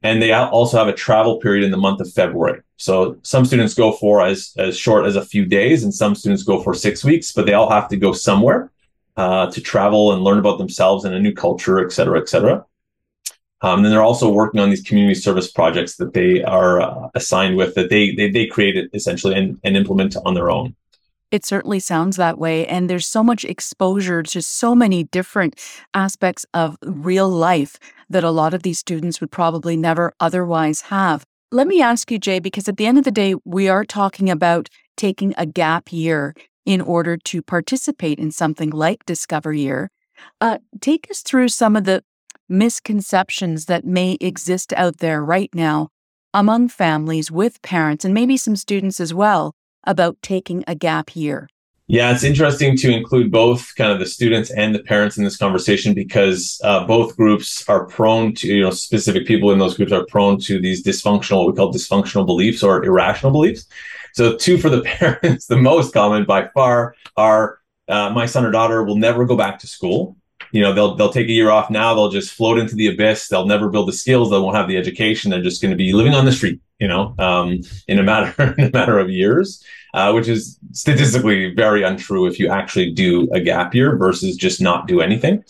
And 0.08 0.22
they 0.22 0.32
also 0.32 0.78
have 0.78 0.88
a 0.88 0.94
travel 1.06 1.34
period 1.46 1.64
in 1.66 1.72
the 1.72 1.84
month 1.88 2.00
of 2.02 2.08
February. 2.22 2.62
So 2.78 3.18
some 3.24 3.44
students 3.46 3.74
go 3.84 3.92
for 4.02 4.14
as, 4.32 4.54
as 4.58 4.78
short 4.86 5.06
as 5.10 5.16
a 5.16 5.26
few 5.34 5.44
days, 5.60 5.84
and 5.84 5.94
some 5.94 6.16
students 6.16 6.44
go 6.44 6.56
for 6.64 6.74
six 6.74 7.04
weeks, 7.04 7.34
but 7.36 7.46
they 7.46 7.56
all 7.60 7.70
have 7.70 7.88
to 7.90 7.98
go 7.98 8.14
somewhere 8.14 8.62
uh, 9.24 9.46
to 9.52 9.60
travel 9.62 10.14
and 10.14 10.24
learn 10.24 10.40
about 10.40 10.58
themselves 10.60 11.06
and 11.06 11.14
a 11.16 11.20
new 11.20 11.34
culture, 11.34 11.78
et 11.86 11.92
cetera, 11.92 12.18
et 12.20 12.30
cetera. 12.30 12.56
Um, 13.62 13.78
and 13.78 13.84
then 13.84 13.92
they're 13.92 14.10
also 14.12 14.30
working 14.32 14.62
on 14.62 14.70
these 14.70 14.88
community 14.88 15.20
service 15.20 15.50
projects 15.52 15.98
that 15.98 16.14
they 16.14 16.44
are 16.44 16.74
uh, 16.80 17.10
assigned 17.16 17.58
with 17.58 17.74
that 17.76 17.90
they 17.90 18.16
they, 18.18 18.30
they 18.32 18.46
created 18.46 18.86
essentially 18.94 19.36
and, 19.40 19.60
and 19.64 19.76
implement 19.76 20.16
on 20.26 20.34
their 20.36 20.50
own. 20.50 20.76
It 21.32 21.44
certainly 21.46 21.80
sounds 21.80 22.16
that 22.18 22.38
way. 22.38 22.66
And 22.68 22.88
there's 22.88 23.08
so 23.08 23.24
much 23.24 23.44
exposure 23.44 24.24
to 24.24 24.42
so 24.42 24.76
many 24.76 25.04
different 25.04 25.60
aspects 25.94 26.46
of 26.54 26.78
real 26.84 27.30
life 27.52 27.74
that 28.10 28.24
a 28.24 28.32
lot 28.32 28.54
of 28.54 28.64
these 28.64 28.80
students 28.80 29.20
would 29.22 29.32
probably 29.32 29.78
never 29.78 30.14
otherwise 30.20 30.82
have. 30.82 31.26
Let 31.52 31.68
me 31.68 31.82
ask 31.82 32.12
you, 32.12 32.20
Jay, 32.20 32.40
because 32.40 32.68
at 32.68 32.78
the 32.78 32.86
end 32.86 32.98
of 32.98 33.04
the 33.04 33.12
day, 33.12 33.36
we 33.46 33.70
are 33.70 33.86
talking 33.86 34.30
about 34.30 34.70
taking 34.96 35.34
a 35.38 35.46
gap 35.46 35.92
year 35.92 36.36
in 36.66 36.82
order 36.82 37.16
to 37.16 37.42
participate 37.42 38.20
in 38.20 38.32
something 38.32 38.70
like 38.70 39.06
Discover 39.06 39.54
Year. 39.54 39.90
Uh, 40.42 40.58
take 40.82 41.08
us 41.10 41.22
through 41.22 41.48
some 41.50 41.76
of 41.76 41.86
the 41.86 42.04
misconceptions 42.50 43.66
that 43.66 43.86
may 43.86 44.18
exist 44.20 44.74
out 44.76 44.98
there 44.98 45.24
right 45.24 45.50
now 45.54 45.90
among 46.34 46.68
families 46.68 47.32
with 47.32 47.62
parents 47.62 48.04
and 48.04 48.14
maybe 48.14 48.38
some 48.38 48.56
students 48.56 49.00
as 49.00 49.14
well 49.14 49.54
about 49.86 50.18
taking 50.22 50.64
a 50.68 50.76
gap 50.76 51.16
year? 51.16 51.48
Yeah, 51.90 52.14
it's 52.14 52.26
interesting 52.26 52.76
to 52.78 52.92
include 52.92 53.32
both 53.32 53.74
kind 53.76 53.94
of 53.94 54.00
the 54.00 54.06
students 54.06 54.52
and 54.52 54.76
the 54.76 54.84
parents 54.84 55.18
in 55.18 55.24
this 55.24 55.38
conversation 55.38 55.94
because 55.94 56.60
uh, 56.66 56.86
both 56.86 57.16
groups 57.16 57.68
are 57.70 57.86
prone 57.86 58.36
to, 58.36 58.48
you 58.48 58.64
know, 58.64 58.72
specific 58.72 59.26
people 59.26 59.52
in 59.52 59.60
those 59.60 59.78
groups 59.78 59.94
are 59.94 60.06
prone 60.06 60.38
to 60.42 60.60
these 60.60 60.84
dysfunctional, 60.84 61.46
what 61.46 61.54
we 61.54 61.58
call 61.58 61.74
dysfunctional 61.74 62.26
beliefs 62.26 62.62
or 62.62 62.84
irrational 62.84 63.32
beliefs. 63.32 63.68
So, 64.12 64.36
two 64.36 64.58
for 64.58 64.70
the 64.70 64.82
parents, 65.00 65.46
the 65.46 65.56
most 65.56 65.94
common 65.94 66.26
by 66.26 66.50
far 66.50 66.94
are 67.16 67.60
uh, 67.88 68.10
my 68.10 68.26
son 68.26 68.46
or 68.46 68.52
daughter 68.52 68.84
will 68.84 68.98
never 68.98 69.24
go 69.24 69.38
back 69.38 69.60
to 69.60 69.68
school. 69.68 70.18
You 70.52 70.64
know, 70.64 70.74
they'll 70.74 70.96
they'll 70.96 71.14
take 71.14 71.30
a 71.30 71.32
year 71.32 71.52
off 71.52 71.70
now. 71.70 71.94
They'll 71.94 72.10
just 72.10 72.34
float 72.34 72.58
into 72.58 72.76
the 72.76 72.88
abyss. 72.88 73.30
They'll 73.30 73.46
never 73.46 73.70
build 73.70 73.88
the 73.88 73.94
skills. 73.94 74.30
They 74.30 74.40
won't 74.40 74.58
have 74.58 74.68
the 74.68 74.78
education. 74.78 75.32
They're 75.32 75.42
just 75.42 75.62
going 75.62 75.72
to 75.72 75.78
be 75.78 75.94
living 75.94 76.14
on 76.14 76.26
the 76.26 76.34
street. 76.34 76.60
You 76.80 76.88
know, 76.88 77.16
um, 77.18 77.62
in 77.88 78.00
a 78.00 78.04
matter 78.04 78.54
in 78.58 78.66
a 78.66 78.72
matter 78.72 79.00
of 79.00 79.10
years 79.10 79.64
uh, 79.98 80.12
which 80.12 80.28
is 80.28 80.60
statistically 80.74 81.54
very 81.56 81.82
untrue 81.82 82.28
if 82.28 82.40
you 82.40 82.50
actually 82.50 82.92
do 82.92 83.28
a 83.34 83.40
gap 83.40 83.74
year 83.74 83.98
versus 83.98 84.36
just 84.36 84.62
not 84.62 84.88
do 84.88 85.02
anything. 85.02 85.44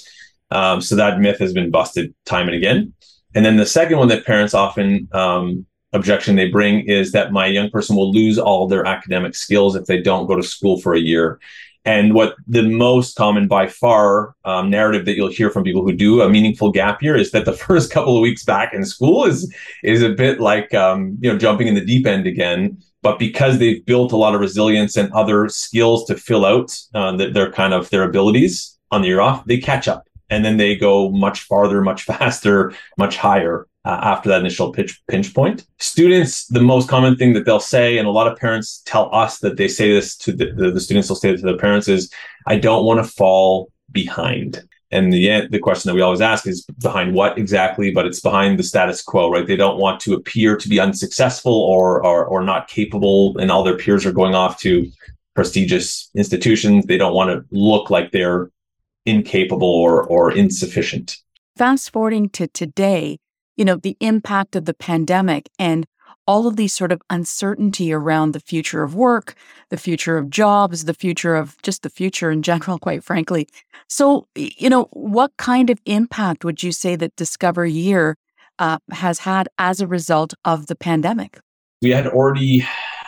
Um, 0.52 0.80
so 0.80 0.96
that 0.96 1.20
myth 1.20 1.40
has 1.40 1.52
been 1.52 1.70
busted 1.70 2.14
time 2.26 2.48
and 2.48 2.56
again. 2.56 2.94
And 3.36 3.46
then 3.46 3.58
the 3.58 3.66
second 3.66 3.98
one 3.98 4.08
that 4.08 4.26
parents 4.26 4.54
often 4.54 5.10
um, 5.12 5.66
objection 5.92 6.38
they 6.38 6.48
bring 6.48 6.88
is 6.88 7.12
that 7.12 7.34
my 7.34 7.46
young 7.46 7.70
person 7.70 7.98
will 7.98 8.12
lose 8.12 8.40
all 8.40 8.68
their 8.68 8.86
academic 8.86 9.36
skills 9.36 9.76
if 9.76 9.86
they 9.86 10.02
don't 10.02 10.28
go 10.28 10.36
to 10.38 10.44
school 10.44 10.80
for 10.80 10.94
a 10.94 11.00
year. 11.00 11.40
And 11.88 12.14
what 12.14 12.36
the 12.46 12.64
most 12.64 13.16
common 13.16 13.48
by 13.48 13.68
far 13.68 14.36
um, 14.44 14.70
narrative 14.70 15.06
that 15.06 15.16
you'll 15.16 15.30
hear 15.30 15.50
from 15.50 15.64
people 15.64 15.84
who 15.84 15.94
do 15.94 16.22
a 16.22 16.30
meaningful 16.30 16.70
gap 16.70 17.02
year 17.02 17.16
is 17.16 17.32
that 17.32 17.46
the 17.46 17.54
first 17.66 17.92
couple 17.92 18.18
of 18.18 18.22
weeks 18.22 18.44
back 18.44 18.74
in 18.74 18.84
school 18.84 19.24
is 19.24 19.52
is 19.86 20.04
a 20.04 20.10
bit 20.10 20.42
like 20.42 20.74
um, 20.74 21.18
you 21.22 21.32
know 21.32 21.38
jumping 21.40 21.68
in 21.68 21.76
the 21.76 21.86
deep 21.86 22.06
end 22.06 22.28
again. 22.28 22.78
But 23.04 23.20
because 23.20 23.58
they've 23.58 23.86
built 23.86 24.12
a 24.12 24.18
lot 24.18 24.36
of 24.36 24.42
resilience 24.42 24.98
and 24.98 25.14
other 25.14 25.48
skills 25.48 26.04
to 26.06 26.18
fill 26.18 26.46
out 26.46 26.78
uh, 26.94 27.16
their 27.16 27.54
kind 27.54 27.74
of 27.74 27.90
their 27.90 28.04
abilities 28.04 28.78
on 28.92 29.02
the 29.02 29.08
year 29.08 29.22
off, 29.22 29.46
they 29.46 29.58
catch 29.58 29.88
up 29.88 30.10
and 30.30 30.44
then 30.44 30.58
they 30.58 30.76
go 30.76 31.10
much 31.12 31.44
farther, 31.44 31.82
much 31.82 32.04
faster, 32.12 32.74
much 32.98 33.16
higher 33.16 33.67
uh, 33.88 34.00
after 34.04 34.28
that 34.28 34.42
initial 34.42 34.74
pitch, 34.74 35.02
pinch 35.08 35.34
point. 35.34 35.66
Students, 35.80 36.46
the 36.48 36.62
most 36.62 36.90
common 36.90 37.16
thing 37.16 37.32
that 37.34 37.46
they'll 37.46 37.62
say, 37.62 37.98
and 37.98 38.06
a 38.06 38.12
lot 38.12 38.30
of 38.30 38.38
parents 38.38 38.82
tell 38.86 39.14
us 39.16 39.40
that 39.40 39.56
they 39.56 39.70
say 39.70 39.94
this 39.94 40.18
to 40.18 40.34
the, 40.34 40.52
the, 40.52 40.72
the 40.72 40.82
students, 40.82 41.08
will 41.08 41.16
say 41.16 41.34
to 41.34 41.42
their 41.42 41.58
parents 41.58 41.88
is, 41.88 42.12
I 42.46 42.58
don't 42.58 42.84
want 42.84 43.00
to 43.00 43.10
fall 43.10 43.72
behind. 43.94 44.62
And 44.92 45.14
the, 45.14 45.48
the 45.50 45.60
question 45.60 45.88
that 45.88 45.96
we 45.96 46.02
always 46.02 46.20
ask 46.20 46.46
is 46.48 46.66
behind 46.82 47.14
what 47.14 47.38
exactly? 47.38 47.92
But 47.92 48.06
it's 48.06 48.20
behind 48.20 48.60
the 48.60 48.64
status 48.64 49.02
quo, 49.02 49.32
right? 49.32 49.48
They 49.48 49.56
don't 49.56 49.80
want 49.80 50.02
to 50.02 50.14
appear 50.16 50.58
to 50.58 50.68
be 50.68 50.82
unsuccessful 50.82 51.54
or, 51.54 52.06
or, 52.06 52.26
or 52.26 52.44
not 52.44 52.68
capable, 52.68 53.38
and 53.38 53.50
all 53.50 53.64
their 53.64 53.78
peers 53.78 54.06
are 54.06 54.12
going 54.12 54.36
off 54.36 54.60
to 54.60 54.92
prestigious 55.34 56.10
institutions. 56.14 56.86
They 56.88 56.98
don't 56.98 57.14
want 57.14 57.30
to 57.30 57.46
look 57.52 57.90
like 57.90 58.12
they're 58.12 58.52
incapable 59.06 59.70
or, 59.70 60.04
or 60.04 60.34
insufficient. 60.34 61.18
Fast 61.56 61.94
forwarding 61.94 62.30
to 62.32 62.48
today, 62.48 63.18
you 63.58 63.66
know, 63.66 63.76
the 63.76 63.98
impact 64.00 64.56
of 64.56 64.66
the 64.66 64.74
pandemic 64.74 65.50
and 65.60 65.86
all 66.28 66.46
of 66.46 66.58
these 66.58 66.74
sort 66.74 66.92
of 66.92 67.02
uncertainty 67.10 67.92
around 67.92 68.34
the 68.34 68.40
future 68.40 68.84
of 68.84 68.94
work, 68.94 69.34
the 69.70 69.78
future 69.78 70.18
of 70.18 70.30
jobs, 70.30 70.84
the 70.84 70.94
future 70.94 71.36
of 71.36 71.60
just 71.64 71.84
the 71.84 71.90
future 71.90 72.30
in 72.30 72.44
general, 72.44 72.78
quite 72.88 73.04
frankly. 73.04 73.48
So, 73.90 74.28
you 74.36 74.70
know, 74.70 74.86
what 74.92 75.32
kind 75.38 75.70
of 75.70 75.80
impact 75.86 76.44
would 76.46 76.62
you 76.62 76.72
say 76.72 76.96
that 76.98 77.16
Discover 77.16 77.66
Year 77.66 78.18
uh, 78.60 78.80
has 78.92 79.20
had 79.20 79.48
as 79.58 79.82
a 79.82 79.88
result 79.88 80.34
of 80.46 80.68
the 80.68 80.76
pandemic? 80.76 81.40
We 81.82 81.92
had 81.92 82.08
already 82.08 82.66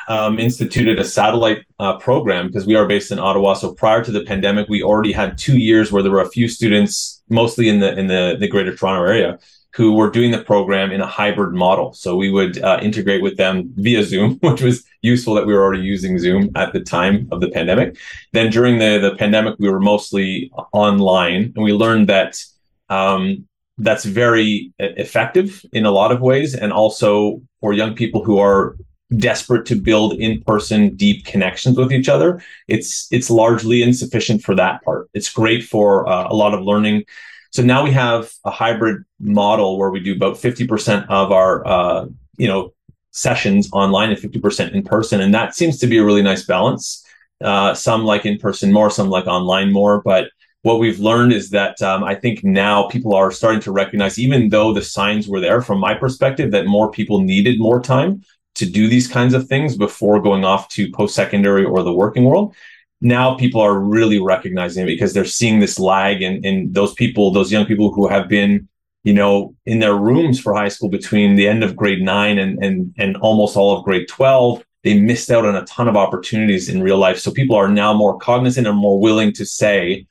um, 0.08 0.40
instituted 0.40 1.00
a 1.00 1.04
satellite 1.04 1.66
uh, 1.80 1.98
program 1.98 2.48
because 2.48 2.66
we 2.66 2.76
are 2.76 2.88
based 2.88 3.12
in 3.12 3.20
Ottawa. 3.20 3.54
So 3.54 3.74
prior 3.74 4.04
to 4.04 4.12
the 4.12 4.24
pandemic, 4.24 4.70
we 4.70 4.82
already 4.82 5.12
had 5.12 5.38
two 5.38 5.58
years 5.58 5.92
where 5.92 6.04
there 6.04 6.12
were 6.12 6.22
a 6.22 6.30
few 6.30 6.48
students, 6.48 7.22
mostly 7.30 7.68
in 7.68 7.80
the 7.80 7.98
in 7.98 8.08
the, 8.08 8.38
the 8.40 8.48
Greater 8.48 8.76
Toronto 8.76 9.04
area, 9.04 9.40
who 9.80 9.94
were 9.94 10.10
doing 10.10 10.32
the 10.32 10.44
program 10.44 10.92
in 10.92 11.00
a 11.00 11.08
hybrid 11.08 11.54
model. 11.54 11.94
So 11.94 12.18
we 12.18 12.30
would 12.30 12.62
uh, 12.62 12.80
integrate 12.82 13.24
with 13.24 13.38
them 13.38 13.72
via 13.78 14.04
Zoom, 14.04 14.34
which 14.42 14.62
was 14.62 14.84
useful 15.02 15.36
that 15.36 15.48
we 15.48 15.54
were 15.54 15.64
already 15.64 15.84
using 15.84 16.20
Zoom 16.20 16.52
at 16.56 16.74
the 16.74 16.82
time 16.82 17.30
of 17.32 17.40
the 17.40 17.50
pandemic. 17.50 17.96
Then 18.34 18.52
during 18.52 18.80
the, 18.80 19.00
the 19.00 19.16
pandemic, 19.16 19.56
we 19.58 19.70
were 19.70 19.80
mostly 19.80 20.52
online 20.74 21.54
and 21.56 21.64
we 21.64 21.72
learned 21.72 22.10
that 22.10 22.44
um, 22.90 23.48
that's 23.78 24.04
very 24.04 24.74
effective 24.80 25.66
in 25.72 25.86
a 25.86 25.92
lot 25.92 26.12
of 26.12 26.20
ways. 26.20 26.56
And 26.56 26.74
also 26.74 27.42
for 27.62 27.72
young 27.72 27.96
people 27.96 28.22
who 28.22 28.38
are 28.38 28.76
desperate 29.16 29.66
to 29.68 29.76
build 29.78 30.12
in-person 30.16 30.98
deep 30.98 31.24
connections 31.24 31.78
with 31.78 31.94
each 31.94 32.10
other, 32.10 32.44
it's, 32.68 33.08
it's 33.12 33.30
largely 33.30 33.82
insufficient 33.82 34.44
for 34.44 34.56
that 34.56 34.84
part. 34.84 35.10
It's 35.14 35.32
great 35.32 35.64
for 35.64 36.06
uh, 36.06 36.28
a 36.30 36.36
lot 36.36 36.54
of 36.54 36.64
learning 36.64 37.06
so 37.52 37.64
now 37.64 37.84
we 37.84 37.92
have 37.92 38.32
a 38.46 38.52
hybrid 38.52 39.04
model 39.20 39.78
where 39.78 39.90
we 39.90 40.00
do 40.00 40.16
about 40.16 40.36
50% 40.36 41.08
of 41.10 41.32
our, 41.32 41.66
uh, 41.68 42.06
you 42.38 42.48
know, 42.48 42.74
sessions 43.12 43.70
online 43.74 44.12
and 44.12 44.20
50% 44.20 44.74
in 44.74 44.84
person. 44.84 45.22
And 45.22 45.34
that 45.34 45.56
seems 45.56 45.80
to 45.80 45.88
be 45.88 45.98
a 45.98 46.06
really 46.06 46.22
nice 46.22 46.46
balance. 46.46 47.04
Uh, 47.44 47.74
some 47.74 48.04
like 48.04 48.26
in 48.26 48.38
person 48.38 48.72
more, 48.72 48.92
some 48.92 49.10
like 49.10 49.26
online 49.26 49.72
more. 49.72 50.02
But 50.04 50.30
what 50.62 50.80
we've 50.80 51.00
learned 51.00 51.34
is 51.34 51.50
that 51.52 51.82
um, 51.82 52.04
I 52.04 52.16
think 52.16 52.44
now 52.44 52.88
people 52.88 53.16
are 53.16 53.32
starting 53.32 53.62
to 53.62 53.72
recognize, 53.72 54.20
even 54.20 54.50
though 54.50 54.74
the 54.74 54.84
signs 54.84 55.28
were 55.28 55.40
there 55.40 55.62
from 55.62 55.80
my 55.80 55.96
perspective, 55.96 56.52
that 56.52 56.68
more 56.68 56.92
people 56.92 57.22
needed 57.22 57.60
more 57.60 57.82
time 57.82 58.22
to 58.56 58.66
do 58.66 58.88
these 58.88 59.08
kinds 59.08 59.34
of 59.34 59.48
things 59.48 59.78
before 59.78 60.22
going 60.22 60.44
off 60.44 60.68
to 60.70 60.92
post 60.92 61.16
secondary 61.16 61.64
or 61.64 61.82
the 61.82 61.94
working 61.94 62.26
world 62.26 62.54
now 63.02 63.36
people 63.36 63.62
are 63.62 63.80
really 63.80 64.20
recognizing 64.20 64.84
it 64.84 64.88
because 64.88 65.14
they're 65.14 65.26
seeing 65.26 65.60
this 65.60 65.80
lag 65.80 66.22
and, 66.22 66.44
and 66.46 66.74
those 66.74 66.94
people, 66.94 67.32
those 67.32 67.52
young 67.52 67.66
people 67.66 67.94
who 67.94 68.08
have 68.08 68.28
been, 68.28 68.68
you 69.04 69.14
know, 69.14 69.56
in 69.66 69.80
their 69.80 69.96
rooms 69.96 70.40
for 70.40 70.54
high 70.54 70.68
school 70.68 70.90
between 70.90 71.36
the 71.36 71.48
end 71.48 71.64
of 71.64 71.76
grade 71.76 72.02
nine 72.02 72.38
and, 72.38 72.62
and, 72.64 72.94
and 72.98 73.16
almost 73.18 73.56
all 73.56 73.78
of 73.78 73.86
grade 73.86 74.08
12, 74.10 74.64
they 74.84 75.00
missed 75.00 75.32
out 75.32 75.46
on 75.46 75.56
a 75.56 75.66
ton 75.66 75.88
of 75.88 75.96
opportunities 75.96 76.68
in 76.68 76.84
real 76.84 76.98
life. 76.98 77.20
So 77.20 77.32
people 77.32 77.56
are 77.56 77.70
now 77.70 77.94
more 77.94 78.18
cognizant 78.18 78.68
and 78.68 78.78
more 78.78 79.00
willing 79.00 79.32
to 79.34 79.46
say, 79.46 80.06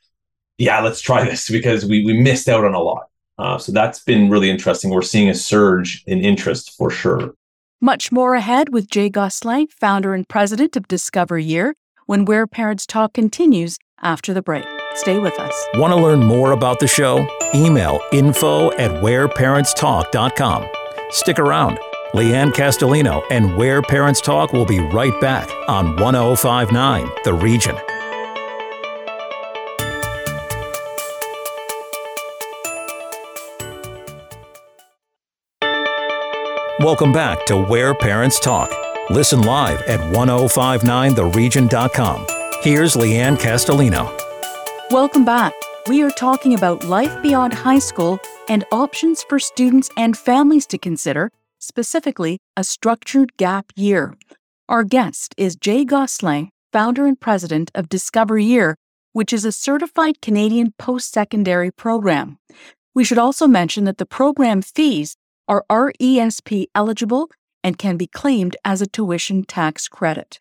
yeah, 0.57 0.80
let's 0.80 1.00
try 1.00 1.25
this 1.25 1.49
because 1.50 1.85
we, 1.85 2.04
we 2.04 2.14
missed 2.14 2.49
out 2.49 2.64
on 2.64 2.75
a 2.75 2.80
lot. 2.80 3.04
Uh, 3.38 3.59
so 3.59 3.71
that's 3.71 4.00
been 4.00 4.30
really 4.30 4.50
interesting. 4.50 4.90
We're 4.90 5.02
seeing 5.02 5.28
a 5.28 5.35
surge 5.35 6.02
in 6.07 6.21
interest 6.21 6.76
for 6.76 6.90
sure. 6.90 7.35
Much 7.80 8.11
more 8.11 8.35
ahead 8.35 8.71
with 8.71 8.90
Jay 8.90 9.09
Gosselin, 9.09 9.68
founder 9.68 10.12
and 10.12 10.28
president 10.28 10.76
of 10.76 10.88
Discover 10.88 11.38
Year 11.38 11.76
when 12.09 12.25
Where 12.25 12.47
Parents 12.47 12.87
Talk 12.87 13.12
continues 13.12 13.77
after 14.03 14.33
the 14.33 14.41
break. 14.41 14.65
Stay 14.95 15.19
with 15.19 15.38
us. 15.38 15.55
Want 15.75 15.93
to 15.93 15.97
learn 15.97 16.21
more 16.25 16.53
about 16.53 16.81
the 16.81 16.88
show? 16.88 17.29
Email 17.55 18.00
info 18.12 18.73
at 18.73 18.91
whereparentstalk.com. 19.03 20.67
Stick 21.11 21.38
around. 21.38 21.79
Leanne 22.15 22.53
Castellino 22.53 23.23
and 23.31 23.55
Where 23.59 23.83
Parents 23.83 24.23
Talk 24.23 24.55
will 24.55 24.65
be 24.65 24.81
right 24.81 25.21
back 25.21 25.50
on 25.69 25.97
1059 25.97 27.11
The 27.25 27.35
Region. 27.35 27.77
Welcome 36.81 37.12
back 37.12 37.45
to 37.47 37.59
Where 37.59 37.95
Parents 37.95 38.41
Talk. 38.41 38.88
Listen 39.11 39.41
live 39.41 39.81
at 39.83 40.00
1059theregion.com. 40.00 42.27
Here's 42.62 42.95
Leanne 42.95 43.38
Castellino. 43.38 44.15
Welcome 44.91 45.25
back. 45.25 45.55
We 45.88 46.03
are 46.03 46.11
talking 46.11 46.53
about 46.53 46.85
life 46.85 47.23
beyond 47.23 47.55
high 47.55 47.79
school 47.79 48.21
and 48.50 48.67
options 48.71 49.23
for 49.23 49.38
students 49.38 49.88
and 49.97 50.15
families 50.15 50.67
to 50.67 50.77
consider, 50.77 51.33
specifically 51.59 52.38
a 52.55 52.65
structured 52.65 53.35
gap 53.38 53.73
year. 53.77 54.15
Our 54.69 54.85
guest 54.85 55.35
is 55.38 55.57
Jay 55.57 55.87
Gosselin, 55.87 56.50
founder 56.71 57.07
and 57.07 57.19
president 57.19 57.71
of 57.75 57.88
Discover 57.88 58.38
Year, 58.38 58.77
which 59.15 59.33
is 59.33 59.47
a 59.47 59.53
certified 59.53 60.21
Canadian 60.21 60.75
post 60.79 61.12
secondary 61.12 61.71
program. 61.71 62.37
We 62.95 63.05
should 63.05 63.17
also 63.17 63.47
mention 63.47 63.85
that 63.85 63.97
the 63.97 64.05
program 64.05 64.61
fees 64.61 65.17
are 65.49 65.65
RESP 65.71 66.67
eligible 66.75 67.31
and 67.62 67.79
can 67.79 67.97
be 67.97 68.07
claimed 68.07 68.57
as 68.65 68.81
a 68.81 68.87
tuition 68.87 69.45
tax 69.45 69.88
credit. 69.88 70.41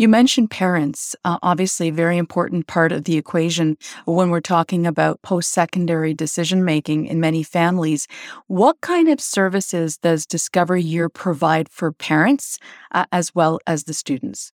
You 0.00 0.06
mentioned 0.06 0.52
parents, 0.52 1.16
uh, 1.24 1.38
obviously, 1.42 1.88
a 1.88 1.92
very 1.92 2.18
important 2.18 2.68
part 2.68 2.92
of 2.92 3.02
the 3.02 3.16
equation 3.16 3.76
when 4.04 4.30
we're 4.30 4.40
talking 4.40 4.86
about 4.86 5.20
post 5.22 5.50
secondary 5.50 6.14
decision 6.14 6.64
making 6.64 7.06
in 7.06 7.18
many 7.18 7.42
families. 7.42 8.06
What 8.46 8.80
kind 8.80 9.08
of 9.08 9.20
services 9.20 9.98
does 9.98 10.24
Discover 10.24 10.76
Year 10.76 11.08
provide 11.08 11.68
for 11.68 11.90
parents 11.90 12.60
uh, 12.92 13.06
as 13.10 13.34
well 13.34 13.58
as 13.66 13.84
the 13.84 13.94
students? 13.94 14.52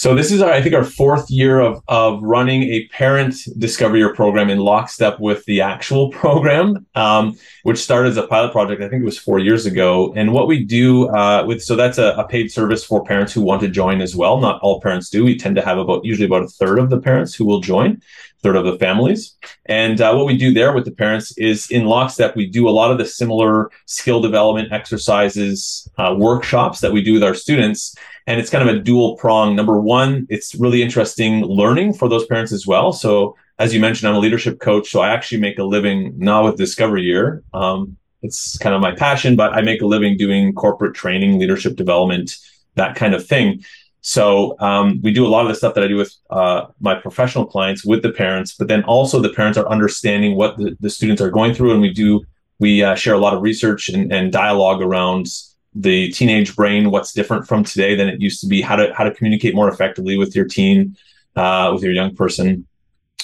So 0.00 0.14
this 0.14 0.32
is, 0.32 0.40
our, 0.40 0.50
I 0.50 0.62
think, 0.62 0.74
our 0.74 0.82
fourth 0.82 1.30
year 1.30 1.60
of 1.60 1.82
of 1.86 2.22
running 2.22 2.62
a 2.62 2.88
parent 2.88 3.34
Discover 3.58 3.98
Year 3.98 4.14
program 4.14 4.48
in 4.48 4.58
lockstep 4.58 5.20
with 5.20 5.44
the 5.44 5.60
actual 5.60 6.08
program, 6.22 6.86
um, 6.94 7.36
which 7.64 7.76
started 7.76 8.08
as 8.08 8.16
a 8.16 8.26
pilot 8.26 8.50
project. 8.50 8.80
I 8.80 8.88
think 8.88 9.02
it 9.02 9.04
was 9.04 9.18
four 9.18 9.38
years 9.38 9.66
ago. 9.66 10.14
And 10.16 10.32
what 10.32 10.48
we 10.48 10.64
do 10.64 11.10
uh, 11.10 11.44
with 11.46 11.62
so 11.62 11.76
that's 11.76 11.98
a, 11.98 12.14
a, 12.16 12.26
paid 12.26 12.50
service 12.50 12.82
for 12.82 13.04
parents 13.04 13.34
who 13.34 13.42
want 13.42 13.60
to 13.60 13.68
join 13.68 14.00
as 14.00 14.16
well. 14.16 14.40
Not 14.40 14.58
all 14.62 14.80
parents 14.80 15.10
do. 15.10 15.22
We 15.22 15.36
tend 15.36 15.56
to 15.56 15.62
have 15.62 15.76
about 15.76 16.02
usually 16.02 16.24
about 16.24 16.44
a 16.44 16.48
third 16.48 16.78
of 16.78 16.88
the 16.88 16.98
parents 16.98 17.34
who 17.34 17.44
will 17.44 17.60
join, 17.60 18.00
third 18.42 18.56
of 18.56 18.64
the 18.64 18.78
families. 18.78 19.36
And 19.66 20.00
uh, 20.00 20.14
what 20.14 20.26
we 20.26 20.36
do 20.36 20.52
there 20.52 20.72
with 20.72 20.84
the 20.84 20.92
parents 20.92 21.36
is 21.38 21.70
in 21.70 21.84
lockstep. 21.84 22.36
We 22.36 22.46
do 22.46 22.68
a 22.68 22.70
lot 22.70 22.90
of 22.90 22.98
the 22.98 23.04
similar 23.04 23.70
skill 23.86 24.20
development 24.20 24.72
exercises, 24.72 25.88
uh, 25.98 26.14
workshops 26.18 26.80
that 26.80 26.92
we 26.92 27.02
do 27.02 27.14
with 27.14 27.22
our 27.22 27.34
students 27.34 27.94
and 28.26 28.38
it's 28.38 28.50
kind 28.50 28.68
of 28.68 28.72
a 28.72 28.78
dual 28.78 29.16
prong. 29.16 29.56
Number 29.56 29.80
one, 29.80 30.26
it's 30.30 30.54
really 30.54 30.82
interesting 30.82 31.42
learning 31.44 31.94
for 31.94 32.08
those 32.08 32.26
parents 32.26 32.52
as 32.52 32.64
well. 32.64 32.92
So 32.92 33.34
as 33.58 33.74
you 33.74 33.80
mentioned, 33.80 34.08
I'm 34.08 34.14
a 34.14 34.20
leadership 34.20 34.60
coach, 34.60 34.88
so 34.90 35.00
I 35.00 35.10
actually 35.10 35.40
make 35.40 35.58
a 35.58 35.64
living 35.64 36.14
not 36.16 36.44
with 36.44 36.56
Discover 36.56 36.98
Year. 36.98 37.42
Um, 37.52 37.96
it's 38.22 38.56
kind 38.58 38.74
of 38.74 38.80
my 38.80 38.94
passion, 38.94 39.34
but 39.36 39.52
I 39.52 39.62
make 39.62 39.82
a 39.82 39.86
living 39.86 40.16
doing 40.16 40.54
corporate 40.54 40.94
training, 40.94 41.38
leadership 41.38 41.76
development, 41.76 42.36
that 42.76 42.94
kind 42.94 43.14
of 43.14 43.26
thing. 43.26 43.64
So 44.02 44.56
um, 44.60 45.00
we 45.02 45.12
do 45.12 45.26
a 45.26 45.28
lot 45.28 45.42
of 45.42 45.48
the 45.48 45.54
stuff 45.54 45.74
that 45.74 45.84
I 45.84 45.88
do 45.88 45.96
with 45.96 46.14
uh, 46.30 46.66
my 46.80 46.94
professional 46.94 47.44
clients 47.44 47.84
with 47.84 48.02
the 48.02 48.12
parents, 48.12 48.54
but 48.54 48.68
then 48.68 48.82
also 48.84 49.20
the 49.20 49.28
parents 49.30 49.58
are 49.58 49.68
understanding 49.68 50.36
what 50.36 50.56
the, 50.56 50.76
the 50.80 50.90
students 50.90 51.20
are 51.20 51.30
going 51.30 51.54
through, 51.54 51.72
and 51.72 51.80
we 51.80 51.92
do 51.92 52.24
we 52.58 52.82
uh, 52.82 52.94
share 52.94 53.14
a 53.14 53.18
lot 53.18 53.34
of 53.34 53.42
research 53.42 53.88
and, 53.88 54.12
and 54.12 54.32
dialogue 54.32 54.82
around 54.82 55.26
the 55.74 56.10
teenage 56.10 56.54
brain, 56.54 56.90
what's 56.90 57.12
different 57.12 57.46
from 57.46 57.64
today 57.64 57.94
than 57.94 58.08
it 58.08 58.20
used 58.20 58.40
to 58.40 58.46
be, 58.46 58.60
how 58.60 58.76
to 58.76 58.92
how 58.94 59.04
to 59.04 59.10
communicate 59.10 59.54
more 59.54 59.68
effectively 59.68 60.16
with 60.16 60.34
your 60.34 60.44
teen, 60.44 60.96
uh, 61.36 61.70
with 61.72 61.82
your 61.82 61.92
young 61.92 62.14
person, 62.14 62.66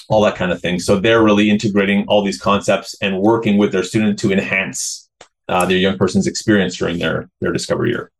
all 0.09 0.23
that 0.23 0.37
kind 0.37 0.53
of 0.53 0.61
thing. 0.61 0.79
So 0.79 0.99
they're 0.99 1.23
really 1.23 1.51
integrating 1.51 2.05
all 2.07 2.23
these 2.23 2.41
concepts 2.41 2.95
and 3.01 3.19
working 3.19 3.57
with 3.57 3.73
their 3.73 3.83
student 3.83 4.19
to 4.21 4.33
enhance 4.33 5.09
uh, 5.49 5.65
their 5.67 5.79
young 5.79 5.97
person's 5.97 6.27
experience 6.27 6.77
during 6.77 6.99
their 6.99 7.29
their 7.41 7.53
discovery 7.53 7.91
year. 7.91 8.11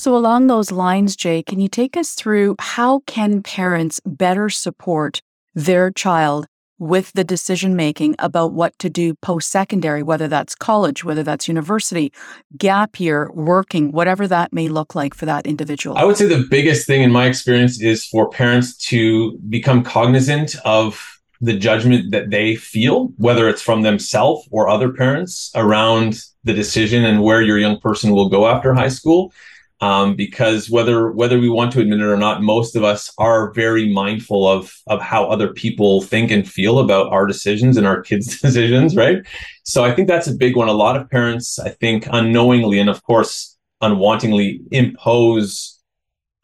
So 0.00 0.16
along 0.16 0.46
those 0.46 0.70
lines, 0.70 1.16
Jay, 1.16 1.42
can 1.42 1.58
you 1.58 1.66
take 1.66 1.96
us 1.96 2.12
through 2.12 2.54
how 2.60 3.00
can 3.06 3.42
parents 3.42 4.00
better 4.06 4.48
support 4.48 5.20
their 5.56 5.90
child 5.90 6.46
with 6.78 7.12
the 7.14 7.24
decision 7.24 7.74
making 7.74 8.14
about 8.20 8.52
what 8.52 8.78
to 8.78 8.88
do 8.88 9.14
post 9.16 9.50
secondary, 9.50 10.04
whether 10.04 10.28
that's 10.28 10.54
college, 10.54 11.02
whether 11.02 11.24
that's 11.24 11.48
university, 11.48 12.12
gap 12.56 13.00
year, 13.00 13.28
working, 13.34 13.90
whatever 13.90 14.28
that 14.28 14.52
may 14.52 14.68
look 14.68 14.94
like 14.94 15.14
for 15.14 15.26
that 15.26 15.48
individual? 15.48 15.98
I 15.98 16.04
would 16.04 16.16
say 16.16 16.26
the 16.26 16.46
biggest 16.48 16.86
thing 16.86 17.02
in 17.02 17.10
my 17.10 17.26
experience 17.26 17.80
is 17.82 18.06
for 18.06 18.30
parents 18.30 18.76
to 18.86 19.36
become 19.48 19.82
cognizant 19.82 20.54
of 20.64 21.18
the 21.40 21.58
judgment 21.58 22.12
that 22.12 22.30
they 22.30 22.54
feel, 22.54 23.06
whether 23.16 23.48
it's 23.48 23.62
from 23.62 23.82
themselves 23.82 24.46
or 24.52 24.68
other 24.68 24.92
parents 24.92 25.50
around 25.56 26.20
the 26.44 26.54
decision 26.54 27.04
and 27.04 27.24
where 27.24 27.42
your 27.42 27.58
young 27.58 27.80
person 27.80 28.12
will 28.12 28.28
go 28.28 28.46
after 28.46 28.72
high 28.74 28.88
school 28.88 29.32
um, 29.80 30.16
because 30.16 30.70
whether 30.70 31.10
whether 31.12 31.38
we 31.38 31.48
want 31.48 31.72
to 31.72 31.80
admit 31.80 32.00
it 32.00 32.04
or 32.04 32.16
not, 32.16 32.42
most 32.42 32.74
of 32.74 32.82
us 32.82 33.12
are 33.18 33.52
very 33.52 33.92
mindful 33.92 34.48
of 34.48 34.74
of 34.86 35.00
how 35.00 35.26
other 35.26 35.52
people 35.52 36.02
think 36.02 36.30
and 36.30 36.48
feel 36.48 36.78
about 36.78 37.12
our 37.12 37.26
decisions 37.26 37.76
and 37.76 37.86
our 37.86 38.02
kids' 38.02 38.40
decisions, 38.42 38.96
right? 38.96 39.18
So 39.62 39.84
I 39.84 39.94
think 39.94 40.08
that's 40.08 40.26
a 40.26 40.34
big 40.34 40.56
one. 40.56 40.68
A 40.68 40.72
lot 40.72 40.96
of 40.96 41.08
parents, 41.10 41.58
I 41.58 41.70
think, 41.70 42.08
unknowingly 42.10 42.78
and 42.78 42.90
of 42.90 43.02
course 43.04 43.56
unwantingly 43.80 44.60
impose 44.72 45.77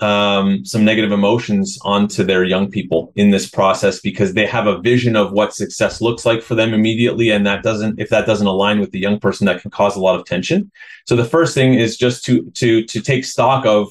um, 0.05 0.65
some 0.67 0.85
negative 0.85 1.13
emotions 1.13 1.79
onto 1.83 2.23
their 2.25 2.45
young 2.45 2.71
people 2.71 3.11
in 3.17 3.31
this 3.31 3.49
process 3.49 4.01
because 4.01 4.35
they 4.35 4.45
have 4.45 4.67
a 4.67 4.79
vision 4.81 5.17
of 5.17 5.33
what 5.33 5.55
success 5.55 6.03
looks 6.03 6.27
like 6.27 6.43
for 6.43 6.55
them 6.55 6.75
immediately. 6.75 7.31
And 7.31 7.47
that 7.47 7.63
doesn't 7.63 7.99
if 7.99 8.11
that 8.11 8.27
doesn't 8.27 8.47
align 8.47 8.81
with 8.81 8.91
the 8.91 8.99
young 8.99 9.19
person 9.19 9.47
that 9.47 9.63
can 9.63 9.71
cause 9.71 9.97
a 9.97 10.01
lot 10.01 10.19
of 10.19 10.27
tension. 10.27 10.71
So 11.07 11.17
the 11.17 11.25
first 11.25 11.55
thing 11.55 11.73
is 11.73 11.97
just 11.97 12.23
to 12.27 12.51
to 12.51 12.85
to 12.85 13.01
take 13.01 13.25
stock 13.25 13.65
of 13.65 13.89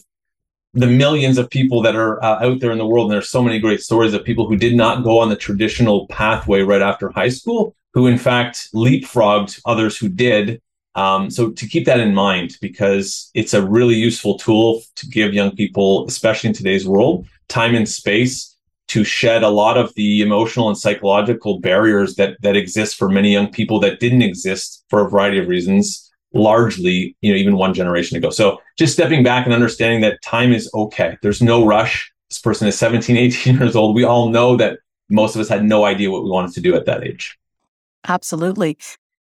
the 0.76 0.88
millions 0.88 1.40
of 1.40 1.50
people 1.50 1.82
that 1.82 1.96
are 1.96 2.24
uh, 2.24 2.46
out 2.46 2.60
there 2.60 2.72
in 2.72 2.78
the 2.78 2.86
world. 2.86 3.06
And 3.06 3.14
there's 3.14 3.30
so 3.30 3.44
many 3.44 3.60
great 3.60 3.82
stories 3.82 4.14
of 4.14 4.24
people 4.24 4.48
who 4.48 4.58
did 4.58 4.76
not 4.76 5.04
go 5.04 5.18
on 5.18 5.30
the 5.30 5.36
traditional 5.36 6.08
pathway 6.08 6.62
right 6.62 6.82
after 6.82 7.10
high 7.10 7.30
school 7.30 7.76
who 7.94 8.08
in 8.08 8.18
fact 8.18 8.70
leapfrogged 8.74 9.62
others 9.66 9.98
who 9.98 10.10
did 10.10 10.62
um, 10.96 11.30
so 11.30 11.52
to 11.52 11.68
keep 11.68 11.86
that 11.86 12.00
in 12.00 12.14
mind, 12.14 12.58
because 12.62 13.32
it's 13.34 13.54
a 13.54 13.66
really 13.66 13.96
useful 13.96 14.38
tool 14.38 14.82
to 14.96 15.08
give 15.08 15.34
young 15.34 15.56
people, 15.56 16.06
especially 16.08 16.50
in 16.50 16.54
today's 16.54 16.88
world, 16.88 17.26
time 17.48 17.76
and 17.76 17.90
space 17.90 18.56
to 18.90 19.04
shed 19.04 19.42
a 19.42 19.50
lot 19.50 19.78
of 19.78 19.94
the 19.96 20.22
emotional 20.22 20.68
and 20.68 20.78
psychological 20.78 21.60
barriers 21.60 22.16
that 22.16 22.38
that 22.42 22.56
exist 22.56 22.96
for 22.96 23.10
many 23.10 23.32
young 23.32 23.50
people 23.50 23.80
that 23.80 24.00
didn't 24.00 24.22
exist 24.22 24.84
for 24.90 25.06
a 25.06 25.10
variety 25.10 25.40
of 25.40 25.48
reasons 25.48 26.12
largely 26.36 27.16
you 27.22 27.32
know 27.32 27.38
even 27.38 27.58
one 27.58 27.74
generation 27.74 28.18
ago. 28.18 28.30
So 28.30 28.60
just 28.78 28.94
stepping 28.94 29.24
back 29.24 29.46
and 29.46 29.54
understanding 29.54 30.02
that 30.02 30.22
time 30.22 30.52
is 30.52 30.70
okay. 30.74 31.18
There's 31.22 31.42
no 31.42 31.66
rush. 31.66 32.12
This 32.30 32.40
person 32.40 32.68
is 32.68 32.78
17 32.78 33.18
18 33.18 33.58
years 33.58 33.76
old. 33.76 33.96
We 33.96 34.04
all 34.04 34.30
know 34.30 34.58
that 34.58 34.80
most 35.10 35.36
of 35.36 35.42
us 35.42 35.50
had 35.50 35.64
no 35.64 35.86
idea 35.86 36.12
what 36.12 36.24
we 36.24 36.30
wanted 36.30 36.54
to 36.54 36.62
do 36.62 36.76
at 36.76 36.86
that 36.86 37.04
age. 37.04 37.38
Absolutely. 38.08 38.78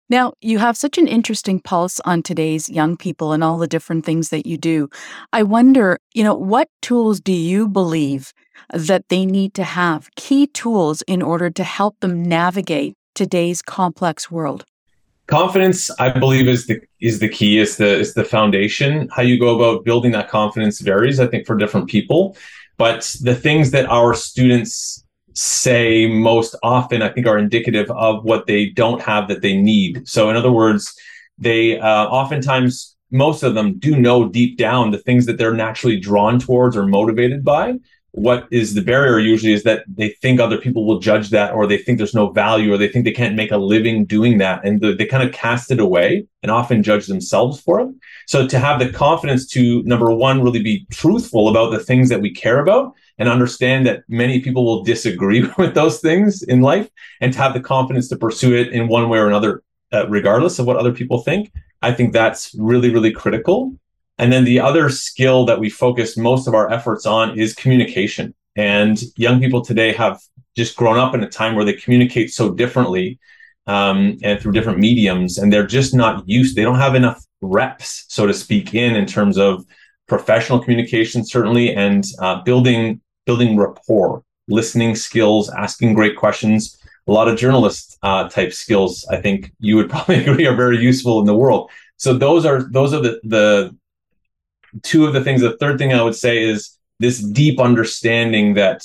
Now, 0.09 0.33
you 0.41 0.59
have 0.59 0.77
such 0.77 0.97
an 0.97 1.07
interesting 1.07 1.59
pulse 1.59 1.99
on 2.01 2.23
today's 2.23 2.69
young 2.69 2.97
people 2.97 3.31
and 3.31 3.43
all 3.43 3.57
the 3.57 3.67
different 3.67 4.05
things 4.05 4.29
that 4.29 4.45
you 4.45 4.57
do. 4.57 4.89
I 5.31 5.43
wonder, 5.43 5.97
you 6.13 6.23
know, 6.23 6.35
what 6.35 6.67
tools 6.81 7.19
do 7.19 7.31
you 7.31 7.67
believe 7.67 8.33
that 8.69 9.07
they 9.09 9.25
need 9.25 9.53
to 9.55 9.63
have, 9.63 10.09
key 10.15 10.47
tools 10.47 11.01
in 11.03 11.21
order 11.21 11.49
to 11.49 11.63
help 11.63 11.99
them 12.01 12.21
navigate 12.21 12.95
today's 13.15 13.61
complex 13.61 14.29
world? 14.29 14.65
Confidence, 15.27 15.89
I 15.99 16.09
believe, 16.09 16.49
is 16.49 16.67
the 16.67 16.81
is 16.99 17.19
the 17.19 17.29
key, 17.29 17.57
is 17.57 17.77
the 17.77 17.87
is 17.87 18.13
the 18.13 18.25
foundation. 18.25 19.07
How 19.15 19.21
you 19.21 19.39
go 19.39 19.55
about 19.55 19.85
building 19.85 20.11
that 20.11 20.27
confidence 20.27 20.81
varies, 20.81 21.21
I 21.21 21.27
think, 21.27 21.47
for 21.47 21.55
different 21.55 21.87
people. 21.87 22.35
But 22.77 23.15
the 23.21 23.33
things 23.33 23.71
that 23.71 23.85
our 23.85 24.13
students 24.15 25.02
say 25.33 26.07
most 26.07 26.55
often, 26.63 27.01
I 27.01 27.09
think, 27.09 27.27
are 27.27 27.37
indicative 27.37 27.89
of 27.91 28.23
what 28.23 28.47
they 28.47 28.69
don't 28.69 29.01
have 29.01 29.27
that 29.27 29.41
they 29.41 29.55
need. 29.55 30.07
So, 30.07 30.29
in 30.29 30.35
other 30.35 30.51
words, 30.51 30.93
they 31.37 31.79
uh, 31.79 32.05
oftentimes, 32.05 32.95
most 33.11 33.43
of 33.43 33.53
them 33.53 33.77
do 33.77 33.95
know 33.95 34.27
deep 34.27 34.57
down 34.57 34.91
the 34.91 34.97
things 34.97 35.25
that 35.25 35.37
they're 35.37 35.53
naturally 35.53 35.99
drawn 35.99 36.39
towards 36.39 36.75
or 36.75 36.85
motivated 36.85 37.43
by. 37.43 37.75
What 38.15 38.47
is 38.51 38.75
the 38.75 38.81
barrier 38.83 39.17
usually 39.17 39.53
is 39.53 39.63
that 39.63 39.85
they 39.87 40.09
think 40.09 40.39
other 40.39 40.59
people 40.59 40.85
will 40.85 40.99
judge 40.99 41.31
that, 41.31 41.55
or 41.55 41.65
they 41.65 41.79
think 41.79 41.97
there's 41.97 42.13
no 42.13 42.29
value, 42.29 42.71
or 42.71 42.77
they 42.77 42.87
think 42.87 43.05
they 43.05 43.11
can't 43.11 43.35
make 43.35 43.51
a 43.51 43.57
living 43.57 44.05
doing 44.05 44.37
that. 44.37 44.63
And 44.63 44.79
the, 44.79 44.93
they 44.93 45.07
kind 45.07 45.23
of 45.27 45.33
cast 45.33 45.71
it 45.71 45.79
away 45.79 46.27
and 46.43 46.51
often 46.51 46.83
judge 46.83 47.07
themselves 47.07 47.59
for 47.59 47.81
it. 47.81 47.89
So, 48.27 48.47
to 48.47 48.59
have 48.59 48.77
the 48.77 48.91
confidence 48.91 49.47
to, 49.47 49.81
number 49.83 50.13
one, 50.13 50.43
really 50.43 50.61
be 50.61 50.85
truthful 50.91 51.49
about 51.49 51.71
the 51.71 51.79
things 51.79 52.09
that 52.09 52.21
we 52.21 52.31
care 52.31 52.59
about 52.59 52.93
and 53.17 53.27
understand 53.27 53.87
that 53.87 54.03
many 54.07 54.41
people 54.41 54.63
will 54.63 54.83
disagree 54.83 55.49
with 55.57 55.73
those 55.73 55.99
things 55.99 56.43
in 56.43 56.61
life 56.61 56.91
and 57.19 57.33
to 57.33 57.39
have 57.39 57.55
the 57.55 57.61
confidence 57.61 58.09
to 58.09 58.15
pursue 58.15 58.55
it 58.55 58.71
in 58.73 58.87
one 58.87 59.09
way 59.09 59.17
or 59.17 59.27
another, 59.27 59.63
uh, 59.91 60.07
regardless 60.07 60.59
of 60.59 60.67
what 60.67 60.77
other 60.77 60.93
people 60.93 61.23
think. 61.23 61.51
I 61.81 61.91
think 61.91 62.13
that's 62.13 62.53
really, 62.59 62.93
really 62.93 63.11
critical. 63.11 63.75
And 64.17 64.31
then 64.31 64.43
the 64.43 64.59
other 64.59 64.89
skill 64.89 65.45
that 65.45 65.59
we 65.59 65.69
focus 65.69 66.17
most 66.17 66.47
of 66.47 66.53
our 66.53 66.71
efforts 66.71 67.05
on 67.05 67.37
is 67.37 67.53
communication. 67.53 68.33
And 68.55 69.01
young 69.17 69.39
people 69.39 69.63
today 69.63 69.93
have 69.93 70.19
just 70.55 70.75
grown 70.75 70.97
up 70.97 71.15
in 71.15 71.23
a 71.23 71.29
time 71.29 71.55
where 71.55 71.65
they 71.65 71.73
communicate 71.73 72.31
so 72.31 72.51
differently 72.51 73.19
um, 73.65 74.17
and 74.23 74.39
through 74.39 74.51
different 74.51 74.79
mediums, 74.79 75.37
and 75.37 75.51
they're 75.51 75.65
just 75.65 75.93
not 75.93 76.27
used. 76.27 76.55
They 76.55 76.63
don't 76.63 76.79
have 76.79 76.95
enough 76.95 77.25
reps, 77.41 78.05
so 78.09 78.27
to 78.27 78.33
speak, 78.33 78.73
in 78.73 78.95
in 78.95 79.05
terms 79.05 79.37
of 79.37 79.65
professional 80.07 80.59
communication, 80.59 81.25
certainly, 81.25 81.73
and 81.73 82.05
uh, 82.19 82.41
building 82.43 83.01
building 83.25 83.57
rapport, 83.57 84.23
listening 84.47 84.95
skills, 84.95 85.49
asking 85.49 85.93
great 85.93 86.17
questions. 86.17 86.77
A 87.07 87.11
lot 87.11 87.27
of 87.27 87.37
journalist 87.37 87.97
uh, 88.03 88.29
type 88.29 88.53
skills, 88.53 89.05
I 89.09 89.17
think 89.17 89.51
you 89.59 89.75
would 89.77 89.89
probably 89.93 90.23
agree, 90.23 90.45
are 90.45 90.55
very 90.55 90.77
useful 90.77 91.19
in 91.19 91.25
the 91.25 91.35
world. 91.35 91.71
So 91.97 92.13
those 92.13 92.45
are 92.45 92.63
those 92.71 92.93
are 92.93 93.01
the 93.01 93.19
the 93.23 93.75
two 94.81 95.05
of 95.05 95.13
the 95.13 95.23
things. 95.23 95.41
The 95.41 95.57
third 95.57 95.77
thing 95.77 95.93
I 95.93 96.01
would 96.01 96.15
say 96.15 96.43
is 96.43 96.77
this 96.99 97.19
deep 97.19 97.59
understanding 97.59 98.55
that 98.55 98.83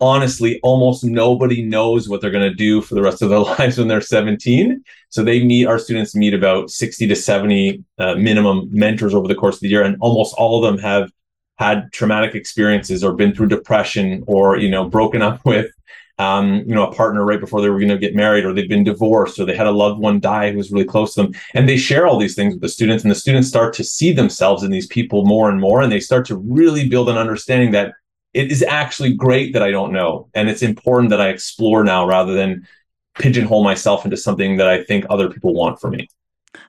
honestly 0.00 0.60
almost 0.62 1.02
nobody 1.02 1.62
knows 1.62 2.08
what 2.08 2.20
they're 2.20 2.30
going 2.30 2.48
to 2.48 2.54
do 2.54 2.80
for 2.80 2.94
the 2.94 3.02
rest 3.02 3.22
of 3.22 3.30
their 3.30 3.38
lives 3.58 3.78
when 3.78 3.88
they're 3.88 4.00
17 4.00 4.82
so 5.08 5.24
they 5.24 5.42
meet 5.42 5.66
our 5.66 5.78
students 5.78 6.14
meet 6.14 6.34
about 6.34 6.70
60 6.70 7.06
to 7.08 7.16
70 7.16 7.82
uh, 7.98 8.14
minimum 8.14 8.68
mentors 8.70 9.12
over 9.12 9.26
the 9.26 9.34
course 9.34 9.56
of 9.56 9.60
the 9.60 9.68
year 9.68 9.82
and 9.82 9.96
almost 10.00 10.34
all 10.36 10.64
of 10.64 10.72
them 10.72 10.80
have 10.80 11.10
had 11.58 11.92
traumatic 11.92 12.34
experiences 12.34 13.02
or 13.02 13.12
been 13.12 13.34
through 13.34 13.48
depression 13.48 14.22
or 14.26 14.56
you 14.56 14.70
know 14.70 14.88
broken 14.88 15.20
up 15.20 15.40
with 15.44 15.70
um, 16.18 16.58
you 16.66 16.74
know 16.74 16.86
a 16.86 16.94
partner 16.94 17.24
right 17.24 17.40
before 17.40 17.60
they 17.60 17.70
were 17.70 17.78
going 17.78 17.88
to 17.88 17.98
get 17.98 18.14
married 18.14 18.44
or 18.44 18.52
they've 18.52 18.68
been 18.68 18.84
divorced 18.84 19.38
or 19.38 19.44
they 19.44 19.56
had 19.56 19.66
a 19.66 19.72
loved 19.72 20.00
one 20.00 20.20
die 20.20 20.50
who 20.50 20.58
was 20.58 20.70
really 20.70 20.84
close 20.84 21.14
to 21.14 21.22
them 21.22 21.32
and 21.54 21.68
they 21.68 21.76
share 21.76 22.06
all 22.06 22.18
these 22.18 22.34
things 22.34 22.54
with 22.54 22.62
the 22.62 22.68
students 22.68 23.02
and 23.02 23.10
the 23.10 23.16
students 23.16 23.48
start 23.48 23.72
to 23.74 23.84
see 23.84 24.12
themselves 24.12 24.62
in 24.62 24.70
these 24.70 24.86
people 24.86 25.24
more 25.24 25.48
and 25.50 25.60
more 25.60 25.80
and 25.80 25.90
they 25.90 26.00
start 26.00 26.26
to 26.26 26.36
really 26.36 26.88
build 26.88 27.08
an 27.08 27.16
understanding 27.16 27.70
that 27.70 27.92
it 28.34 28.50
is 28.50 28.62
actually 28.62 29.12
great 29.12 29.52
that 29.52 29.62
I 29.62 29.70
don't 29.70 29.92
know 29.92 30.28
and 30.34 30.48
it's 30.48 30.62
important 30.62 31.10
that 31.10 31.20
I 31.20 31.28
explore 31.28 31.82
now 31.82 32.06
rather 32.06 32.34
than 32.34 32.66
pigeonhole 33.14 33.64
myself 33.64 34.04
into 34.04 34.16
something 34.16 34.56
that 34.56 34.68
I 34.68 34.84
think 34.84 35.04
other 35.08 35.30
people 35.30 35.54
want 35.54 35.80
for 35.80 35.90
me. 35.90 36.08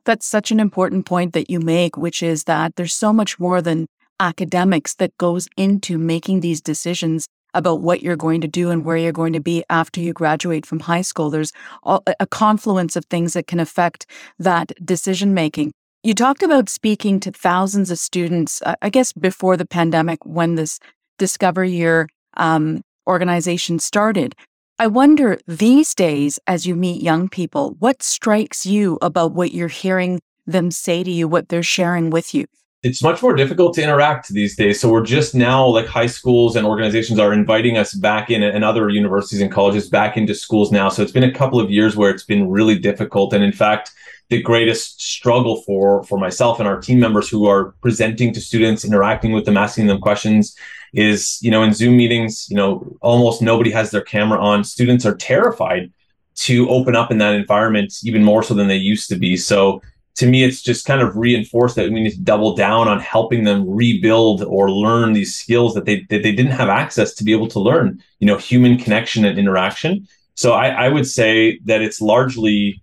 That's 0.05 0.25
such 0.25 0.51
an 0.51 0.59
important 0.59 1.05
point 1.05 1.33
that 1.33 1.49
you 1.49 1.59
make, 1.59 1.97
which 1.97 2.23
is 2.23 2.45
that 2.45 2.75
there's 2.75 2.93
so 2.93 3.13
much 3.13 3.39
more 3.39 3.61
than 3.61 3.87
academics 4.19 4.95
that 4.95 5.17
goes 5.17 5.47
into 5.57 5.97
making 5.97 6.39
these 6.39 6.61
decisions 6.61 7.27
about 7.53 7.81
what 7.81 8.01
you're 8.01 8.15
going 8.15 8.41
to 8.41 8.47
do 8.47 8.69
and 8.69 8.83
where 8.83 8.97
you're 8.97 9.11
going 9.11 9.33
to 9.33 9.39
be 9.39 9.63
after 9.69 9.99
you 9.99 10.13
graduate 10.13 10.65
from 10.65 10.79
high 10.81 11.01
school. 11.01 11.29
There's 11.29 11.51
a 11.85 12.27
confluence 12.27 12.95
of 12.95 13.05
things 13.05 13.33
that 13.33 13.47
can 13.47 13.59
affect 13.59 14.05
that 14.39 14.71
decision 14.85 15.33
making. 15.33 15.73
You 16.03 16.13
talked 16.13 16.43
about 16.43 16.67
speaking 16.67 17.19
to 17.21 17.31
thousands 17.31 17.89
of 17.89 17.97
students, 17.97 18.61
I 18.81 18.89
guess 18.89 19.13
before 19.13 19.55
the 19.55 19.65
pandemic 19.65 20.25
when 20.25 20.55
this 20.55 20.79
Discover 21.17 21.63
Year 21.63 22.09
um, 22.35 22.81
organization 23.07 23.79
started. 23.79 24.35
I 24.79 24.87
wonder 24.87 25.39
these 25.47 25.93
days, 25.93 26.39
as 26.47 26.65
you 26.65 26.75
meet 26.75 27.01
young 27.01 27.29
people, 27.29 27.75
what 27.79 28.01
strikes 28.01 28.65
you 28.65 28.97
about 29.01 29.33
what 29.33 29.53
you're 29.53 29.67
hearing 29.67 30.19
them 30.45 30.71
say 30.71 31.03
to 31.03 31.11
you, 31.11 31.27
what 31.27 31.49
they're 31.49 31.63
sharing 31.63 32.09
with 32.09 32.33
you? 32.33 32.45
It's 32.83 33.01
much 33.01 33.23
more 33.23 33.33
difficult 33.33 33.73
to 33.75 33.81
interact 33.81 34.27
these 34.27 34.57
days. 34.57 34.79
So 34.81 34.89
we're 34.89 35.05
just 35.05 35.33
now 35.33 35.65
like 35.65 35.87
high 35.87 36.05
schools 36.05 36.57
and 36.57 36.67
organizations 36.67 37.17
are 37.17 37.31
inviting 37.31 37.77
us 37.77 37.93
back 37.93 38.29
in 38.29 38.43
and 38.43 38.63
other 38.63 38.89
universities 38.89 39.39
and 39.39 39.49
colleges 39.49 39.89
back 39.89 40.17
into 40.17 40.35
schools 40.35 40.69
now. 40.69 40.89
So 40.89 41.01
it's 41.01 41.13
been 41.13 41.23
a 41.23 41.31
couple 41.31 41.61
of 41.61 41.71
years 41.71 41.95
where 41.95 42.11
it's 42.11 42.25
been 42.25 42.49
really 42.49 42.77
difficult. 42.77 43.33
And 43.33 43.41
in 43.41 43.53
fact, 43.53 43.91
the 44.29 44.41
greatest 44.41 45.01
struggle 45.01 45.61
for 45.61 46.03
for 46.03 46.17
myself 46.17 46.59
and 46.59 46.67
our 46.67 46.79
team 46.79 46.99
members 46.99 47.29
who 47.29 47.45
are 47.45 47.73
presenting 47.81 48.33
to 48.33 48.41
students, 48.41 48.83
interacting 48.83 49.31
with 49.31 49.45
them, 49.45 49.57
asking 49.57 49.87
them 49.87 49.99
questions 50.01 50.55
is, 50.93 51.39
you 51.41 51.51
know, 51.51 51.63
in 51.63 51.73
Zoom 51.73 51.95
meetings, 51.95 52.47
you 52.49 52.57
know, 52.57 52.97
almost 53.01 53.41
nobody 53.41 53.71
has 53.71 53.91
their 53.91 54.01
camera 54.01 54.39
on. 54.39 54.63
Students 54.63 55.05
are 55.05 55.15
terrified 55.15 55.91
to 56.35 56.67
open 56.69 56.95
up 56.95 57.11
in 57.11 57.17
that 57.19 57.35
environment 57.35 57.93
even 58.03 58.23
more 58.23 58.43
so 58.43 58.53
than 58.53 58.67
they 58.67 58.75
used 58.75 59.07
to 59.09 59.15
be. 59.15 59.37
So 59.37 59.81
to 60.15 60.27
me, 60.27 60.43
it's 60.43 60.61
just 60.61 60.85
kind 60.85 61.01
of 61.01 61.15
reinforced 61.15 61.75
that 61.75 61.91
we 61.91 62.01
need 62.01 62.11
to 62.11 62.21
double 62.21 62.55
down 62.55 62.87
on 62.87 62.99
helping 62.99 63.43
them 63.43 63.67
rebuild 63.67 64.43
or 64.43 64.69
learn 64.69 65.13
these 65.13 65.35
skills 65.35 65.73
that 65.73 65.85
they 65.85 66.05
that 66.09 66.21
they 66.21 66.31
didn't 66.31 66.51
have 66.51 66.69
access 66.69 67.13
to 67.15 67.23
be 67.23 67.31
able 67.31 67.47
to 67.47 67.59
learn. 67.59 68.01
You 68.19 68.27
know, 68.27 68.37
human 68.37 68.77
connection 68.77 69.25
and 69.25 69.39
interaction. 69.39 70.07
So 70.35 70.53
I, 70.53 70.67
I 70.69 70.89
would 70.89 71.07
say 71.07 71.59
that 71.65 71.81
it's 71.81 72.01
largely 72.01 72.81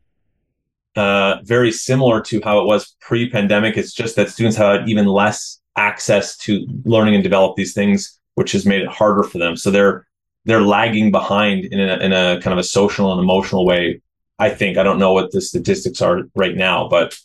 uh, 0.97 1.37
very 1.45 1.73
similar 1.73 2.21
to 2.23 2.41
how 2.43 2.61
it 2.61 2.67
was 2.67 2.97
pre-pandemic. 3.01 3.77
It's 3.77 3.93
just 3.93 4.17
that 4.17 4.31
students 4.31 4.57
had 4.57 4.89
even 4.89 5.07
less 5.07 5.61
access 5.77 6.37
to 6.39 6.67
learning 6.85 7.15
and 7.15 7.23
develop 7.23 7.57
these 7.57 7.75
things, 7.75 8.19
which 8.35 8.53
has 8.53 8.67
made 8.67 8.83
it 8.83 8.89
harder 8.89 9.23
for 9.23 9.39
them. 9.39 9.57
So 9.57 9.71
they're 9.71 10.07
they're 10.47 10.63
lagging 10.63 11.11
behind 11.11 11.67
in 11.67 11.79
a, 11.79 11.97
in 11.99 12.13
a 12.13 12.41
kind 12.41 12.53
of 12.53 12.59
a 12.59 12.65
social 12.65 13.13
and 13.13 13.21
emotional 13.21 13.65
way. 13.67 14.01
I 14.41 14.49
think 14.49 14.79
I 14.79 14.83
don't 14.83 14.99
know 14.99 15.13
what 15.13 15.33
the 15.33 15.41
statistics 15.41 16.01
are 16.01 16.23
right 16.35 16.57
now, 16.57 16.89
but 16.89 17.17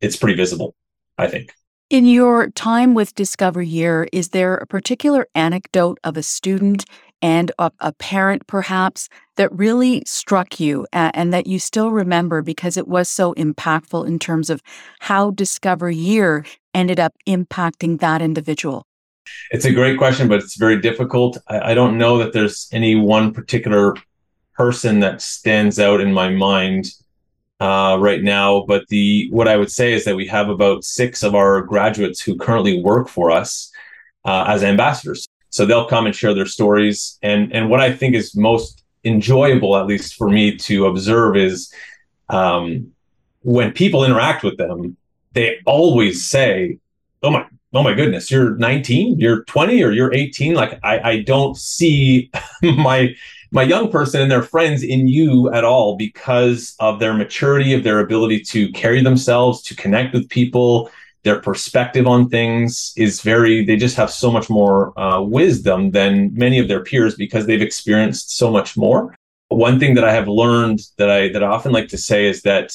it's 0.00 0.16
pretty 0.16 0.36
visible. 0.36 0.74
I 1.18 1.26
think. 1.26 1.52
In 1.90 2.06
your 2.06 2.48
time 2.50 2.94
with 2.94 3.14
Discover 3.14 3.62
Year, 3.62 4.08
is 4.12 4.30
there 4.30 4.54
a 4.54 4.66
particular 4.66 5.26
anecdote 5.34 5.98
of 6.02 6.16
a 6.16 6.22
student 6.22 6.86
and 7.20 7.52
a, 7.58 7.70
a 7.80 7.92
parent, 7.92 8.46
perhaps, 8.46 9.08
that 9.36 9.52
really 9.52 10.02
struck 10.06 10.58
you 10.58 10.86
uh, 10.92 11.10
and 11.14 11.32
that 11.32 11.46
you 11.46 11.58
still 11.58 11.90
remember 11.90 12.42
because 12.42 12.76
it 12.76 12.88
was 12.88 13.08
so 13.08 13.34
impactful 13.34 14.06
in 14.06 14.18
terms 14.18 14.48
of 14.50 14.62
how 15.00 15.30
Discover 15.30 15.90
Year 15.90 16.44
ended 16.72 16.98
up 16.98 17.14
impacting 17.28 18.00
that 18.00 18.22
individual? 18.22 18.86
It's 19.50 19.64
a 19.64 19.72
great 19.72 19.98
question, 19.98 20.28
but 20.28 20.40
it's 20.40 20.56
very 20.56 20.80
difficult. 20.80 21.38
I, 21.48 21.72
I 21.72 21.74
don't 21.74 21.98
know 21.98 22.18
that 22.18 22.32
there's 22.32 22.68
any 22.72 22.94
one 22.94 23.32
particular 23.32 23.94
person 24.56 25.00
that 25.00 25.20
stands 25.20 25.78
out 25.78 26.00
in 26.00 26.12
my 26.12 26.30
mind 26.30 26.86
uh, 27.60 27.96
right 28.00 28.22
now. 28.22 28.64
But 28.66 28.86
the 28.88 29.28
what 29.30 29.48
I 29.48 29.56
would 29.56 29.70
say 29.70 29.92
is 29.92 30.04
that 30.04 30.16
we 30.16 30.26
have 30.26 30.48
about 30.48 30.84
six 30.84 31.22
of 31.22 31.34
our 31.34 31.62
graduates 31.62 32.20
who 32.20 32.36
currently 32.36 32.82
work 32.82 33.08
for 33.08 33.30
us 33.30 33.72
uh, 34.24 34.44
as 34.48 34.62
ambassadors. 34.62 35.26
So 35.50 35.64
they'll 35.64 35.86
come 35.86 36.06
and 36.06 36.14
share 36.14 36.34
their 36.34 36.46
stories. 36.46 37.18
And 37.22 37.52
and 37.52 37.70
what 37.70 37.80
I 37.80 37.92
think 37.92 38.14
is 38.14 38.36
most 38.36 38.84
enjoyable, 39.04 39.76
at 39.76 39.86
least 39.86 40.14
for 40.14 40.28
me 40.28 40.56
to 40.56 40.86
observe, 40.86 41.36
is 41.36 41.72
um, 42.28 42.92
when 43.42 43.72
people 43.72 44.04
interact 44.04 44.42
with 44.42 44.56
them, 44.56 44.96
they 45.32 45.58
always 45.66 46.26
say, 46.26 46.78
"Oh 47.22 47.30
my, 47.30 47.46
oh 47.72 47.82
my 47.82 47.94
goodness, 47.94 48.30
you're 48.30 48.56
19, 48.56 49.20
you're 49.20 49.44
20, 49.44 49.82
or 49.82 49.90
you're 49.92 50.12
18." 50.12 50.54
Like 50.54 50.80
I, 50.82 50.98
I 51.10 51.22
don't 51.22 51.56
see 51.56 52.30
my 52.62 53.14
my 53.54 53.62
young 53.62 53.88
person 53.88 54.20
and 54.20 54.30
their 54.30 54.42
friends 54.42 54.82
in 54.82 55.06
you 55.06 55.48
at 55.52 55.64
all 55.64 55.96
because 55.96 56.74
of 56.80 56.98
their 56.98 57.14
maturity, 57.14 57.72
of 57.72 57.84
their 57.84 58.00
ability 58.00 58.40
to 58.40 58.70
carry 58.72 59.00
themselves, 59.00 59.62
to 59.62 59.76
connect 59.76 60.12
with 60.12 60.28
people. 60.28 60.90
Their 61.22 61.40
perspective 61.40 62.08
on 62.08 62.28
things 62.28 62.92
is 62.96 63.20
very, 63.20 63.64
they 63.64 63.76
just 63.76 63.96
have 63.96 64.10
so 64.10 64.32
much 64.32 64.50
more 64.50 64.98
uh, 64.98 65.22
wisdom 65.22 65.92
than 65.92 66.34
many 66.34 66.58
of 66.58 66.66
their 66.66 66.82
peers 66.82 67.14
because 67.14 67.46
they've 67.46 67.62
experienced 67.62 68.36
so 68.36 68.50
much 68.50 68.76
more. 68.76 69.14
One 69.48 69.78
thing 69.78 69.94
that 69.94 70.04
I 70.04 70.12
have 70.12 70.26
learned 70.26 70.80
that 70.98 71.08
I 71.08 71.28
that 71.28 71.44
I 71.44 71.46
often 71.46 71.70
like 71.70 71.88
to 71.88 71.98
say 71.98 72.26
is 72.26 72.42
that 72.42 72.72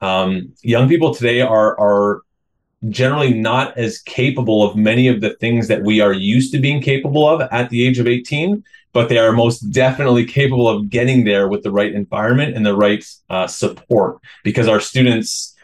um, 0.00 0.54
young 0.62 0.88
people 0.88 1.14
today 1.14 1.42
are 1.42 1.78
are 1.78 2.22
generally 2.88 3.32
not 3.32 3.76
as 3.78 4.00
capable 4.00 4.62
of 4.62 4.76
many 4.76 5.08
of 5.08 5.20
the 5.20 5.34
things 5.34 5.68
that 5.68 5.82
we 5.82 6.00
are 6.00 6.12
used 6.12 6.52
to 6.52 6.58
being 6.58 6.80
capable 6.80 7.28
of 7.28 7.40
at 7.52 7.70
the 7.70 7.86
age 7.86 7.98
of 7.98 8.06
18 8.06 8.62
but 8.92 9.08
they 9.08 9.18
are 9.18 9.32
most 9.32 9.58
definitely 9.72 10.24
capable 10.24 10.68
of 10.68 10.88
getting 10.88 11.24
there 11.24 11.48
with 11.48 11.62
the 11.64 11.70
right 11.70 11.92
environment 11.92 12.56
and 12.56 12.64
the 12.64 12.76
right 12.76 13.04
uh, 13.28 13.46
support 13.46 14.18
because 14.44 14.68
our 14.68 14.80
students 14.80 15.54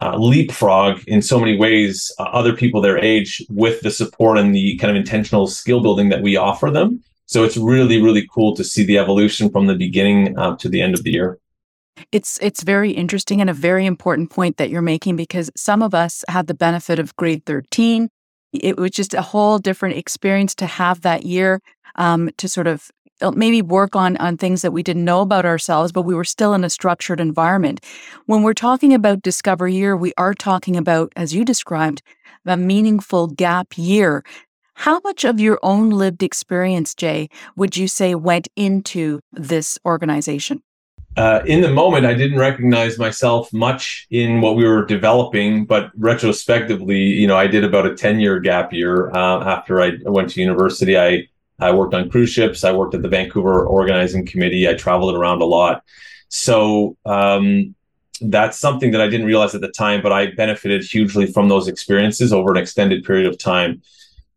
uh, 0.00 0.16
leapfrog 0.16 1.02
in 1.06 1.22
so 1.22 1.38
many 1.38 1.56
ways 1.56 2.10
uh, 2.18 2.24
other 2.24 2.54
people 2.54 2.80
their 2.80 2.98
age 2.98 3.44
with 3.48 3.80
the 3.82 3.90
support 3.90 4.38
and 4.38 4.54
the 4.54 4.76
kind 4.78 4.90
of 4.90 4.96
intentional 4.96 5.46
skill 5.46 5.80
building 5.80 6.08
that 6.08 6.22
we 6.22 6.36
offer 6.36 6.70
them. 6.70 7.02
So 7.26 7.44
it's 7.44 7.56
really 7.56 8.00
really 8.02 8.26
cool 8.32 8.54
to 8.56 8.64
see 8.64 8.84
the 8.84 8.98
evolution 8.98 9.50
from 9.50 9.66
the 9.66 9.74
beginning 9.74 10.38
uh, 10.38 10.56
to 10.56 10.68
the 10.68 10.82
end 10.82 10.94
of 10.94 11.02
the 11.02 11.12
year 11.12 11.38
it's 12.12 12.38
it's 12.42 12.62
very 12.62 12.92
interesting 12.92 13.40
and 13.40 13.50
a 13.50 13.54
very 13.54 13.86
important 13.86 14.30
point 14.30 14.56
that 14.56 14.70
you're 14.70 14.82
making 14.82 15.16
because 15.16 15.50
some 15.56 15.82
of 15.82 15.94
us 15.94 16.24
had 16.28 16.46
the 16.46 16.54
benefit 16.54 16.98
of 16.98 17.14
grade 17.16 17.44
13. 17.46 18.08
It 18.52 18.76
was 18.78 18.92
just 18.92 19.14
a 19.14 19.22
whole 19.22 19.58
different 19.58 19.96
experience 19.96 20.54
to 20.56 20.66
have 20.66 21.02
that 21.02 21.24
year 21.24 21.60
um, 21.96 22.30
to 22.38 22.48
sort 22.48 22.66
of 22.66 22.90
uh, 23.22 23.30
maybe 23.30 23.62
work 23.62 23.96
on 23.96 24.16
on 24.18 24.36
things 24.36 24.62
that 24.62 24.72
we 24.72 24.82
didn't 24.82 25.04
know 25.04 25.20
about 25.20 25.46
ourselves, 25.46 25.92
but 25.92 26.02
we 26.02 26.14
were 26.14 26.24
still 26.24 26.54
in 26.54 26.64
a 26.64 26.70
structured 26.70 27.20
environment. 27.20 27.80
When 28.26 28.42
we're 28.42 28.54
talking 28.54 28.92
about 28.94 29.22
Discover 29.22 29.68
Year, 29.68 29.96
we 29.96 30.12
are 30.18 30.34
talking 30.34 30.76
about, 30.76 31.12
as 31.16 31.34
you 31.34 31.44
described, 31.44 32.02
a 32.44 32.56
meaningful 32.56 33.28
gap 33.28 33.76
year. 33.76 34.22
How 34.74 35.00
much 35.00 35.24
of 35.24 35.40
your 35.40 35.58
own 35.62 35.88
lived 35.88 36.22
experience, 36.22 36.94
Jay, 36.94 37.28
would 37.56 37.78
you 37.78 37.88
say 37.88 38.14
went 38.14 38.48
into 38.56 39.20
this 39.32 39.78
organization? 39.86 40.62
Uh, 41.16 41.40
in 41.46 41.62
the 41.62 41.70
moment, 41.70 42.04
I 42.04 42.12
didn't 42.12 42.38
recognize 42.38 42.98
myself 42.98 43.50
much 43.50 44.06
in 44.10 44.42
what 44.42 44.54
we 44.54 44.64
were 44.64 44.84
developing, 44.84 45.64
but 45.64 45.90
retrospectively, 45.96 46.98
you 46.98 47.26
know, 47.26 47.36
I 47.36 47.46
did 47.46 47.64
about 47.64 47.86
a 47.86 47.94
10 47.94 48.20
year 48.20 48.38
gap 48.38 48.72
year 48.72 49.10
uh, 49.12 49.42
after 49.44 49.80
I 49.80 49.92
went 50.02 50.30
to 50.30 50.40
university. 50.42 50.98
I, 50.98 51.26
I 51.58 51.72
worked 51.72 51.94
on 51.94 52.10
cruise 52.10 52.28
ships. 52.28 52.64
I 52.64 52.72
worked 52.72 52.94
at 52.94 53.00
the 53.00 53.08
Vancouver 53.08 53.64
Organizing 53.64 54.26
Committee. 54.26 54.68
I 54.68 54.74
traveled 54.74 55.14
around 55.14 55.40
a 55.40 55.46
lot. 55.46 55.82
So 56.28 56.98
um, 57.06 57.74
that's 58.20 58.58
something 58.58 58.90
that 58.90 59.00
I 59.00 59.08
didn't 59.08 59.26
realize 59.26 59.54
at 59.54 59.62
the 59.62 59.68
time, 59.68 60.02
but 60.02 60.12
I 60.12 60.32
benefited 60.32 60.84
hugely 60.84 61.32
from 61.32 61.48
those 61.48 61.66
experiences 61.66 62.30
over 62.30 62.50
an 62.50 62.58
extended 62.58 63.04
period 63.04 63.26
of 63.26 63.38
time. 63.38 63.80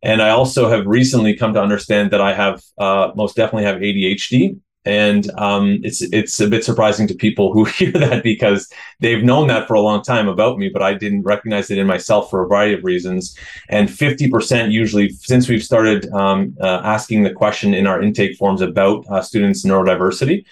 And 0.02 0.22
I 0.22 0.30
also 0.30 0.70
have 0.70 0.88
recently 0.88 1.36
come 1.36 1.54
to 1.56 1.62
understand 1.62 2.12
that 2.12 2.22
I 2.22 2.34
have 2.34 2.62
uh, 2.78 3.12
most 3.18 3.36
definitely 3.36 3.66
have 3.66 3.82
ADHD 3.82 4.62
and 4.90 5.30
um, 5.38 5.80
it's 5.84 6.02
it's 6.02 6.40
a 6.40 6.48
bit 6.48 6.66
surprising 6.66 7.08
to 7.08 7.14
people 7.14 7.54
who 7.54 7.64
hear 7.78 7.92
that 7.92 8.24
because 8.24 8.68
they've 9.00 9.24
known 9.24 9.48
that 9.48 9.68
for 9.68 9.76
a 9.76 9.82
long 9.82 10.02
time 10.02 10.28
about 10.28 10.58
me, 10.58 10.70
but 10.70 10.82
I 10.82 10.96
didn't 10.96 11.24
recognize 11.24 11.70
it 11.70 11.78
in 11.78 11.86
myself 11.86 12.30
for 12.30 12.44
a 12.44 12.48
variety 12.48 12.74
of 12.74 12.84
reasons. 12.84 13.38
And 13.70 13.88
50% 13.88 14.72
usually, 14.72 15.10
since 15.10 15.48
we've 15.48 15.64
started 15.64 16.12
um, 16.12 16.58
uh, 16.60 16.82
asking 16.84 17.24
the 17.24 17.34
question 17.34 17.74
in 17.74 17.86
our 17.86 18.02
intake 18.02 18.36
forms 18.38 18.62
about 18.62 19.06
uh, 19.10 19.22
students' 19.22 19.66
neurodiversity, 19.66 20.44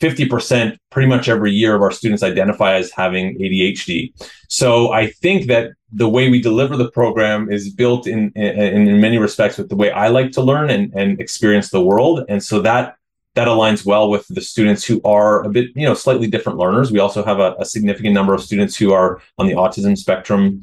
50% 0.00 0.76
pretty 0.90 1.08
much 1.08 1.28
every 1.28 1.52
year 1.52 1.76
of 1.76 1.82
our 1.82 1.92
students 1.92 2.22
identify 2.22 2.74
as 2.74 2.90
having 2.90 3.38
ADHD. 3.38 4.12
So 4.48 4.92
I 4.92 5.10
think 5.10 5.46
that 5.46 5.72
the 5.92 6.08
way 6.08 6.28
we 6.28 6.40
deliver 6.40 6.76
the 6.76 6.90
program 6.90 7.50
is 7.52 7.72
built 7.72 8.06
in, 8.06 8.32
in, 8.34 8.88
in 8.88 9.00
many 9.00 9.18
respects 9.18 9.58
with 9.58 9.68
the 9.68 9.76
way 9.76 9.92
I 9.92 10.08
like 10.08 10.32
to 10.32 10.42
learn 10.42 10.70
and, 10.70 10.92
and 10.94 11.20
experience 11.20 11.70
the 11.70 11.84
world. 11.84 12.24
And 12.28 12.42
so 12.42 12.60
that 12.62 12.96
that 13.34 13.48
aligns 13.48 13.84
well 13.86 14.10
with 14.10 14.26
the 14.28 14.40
students 14.40 14.84
who 14.84 15.00
are 15.04 15.42
a 15.44 15.48
bit, 15.48 15.70
you 15.74 15.86
know, 15.86 15.94
slightly 15.94 16.26
different 16.26 16.58
learners. 16.58 16.92
We 16.92 16.98
also 16.98 17.24
have 17.24 17.38
a, 17.38 17.54
a, 17.58 17.64
significant 17.64 18.14
number 18.14 18.34
of 18.34 18.42
students 18.42 18.76
who 18.76 18.92
are 18.92 19.22
on 19.38 19.46
the 19.46 19.54
autism 19.54 19.96
spectrum. 19.96 20.60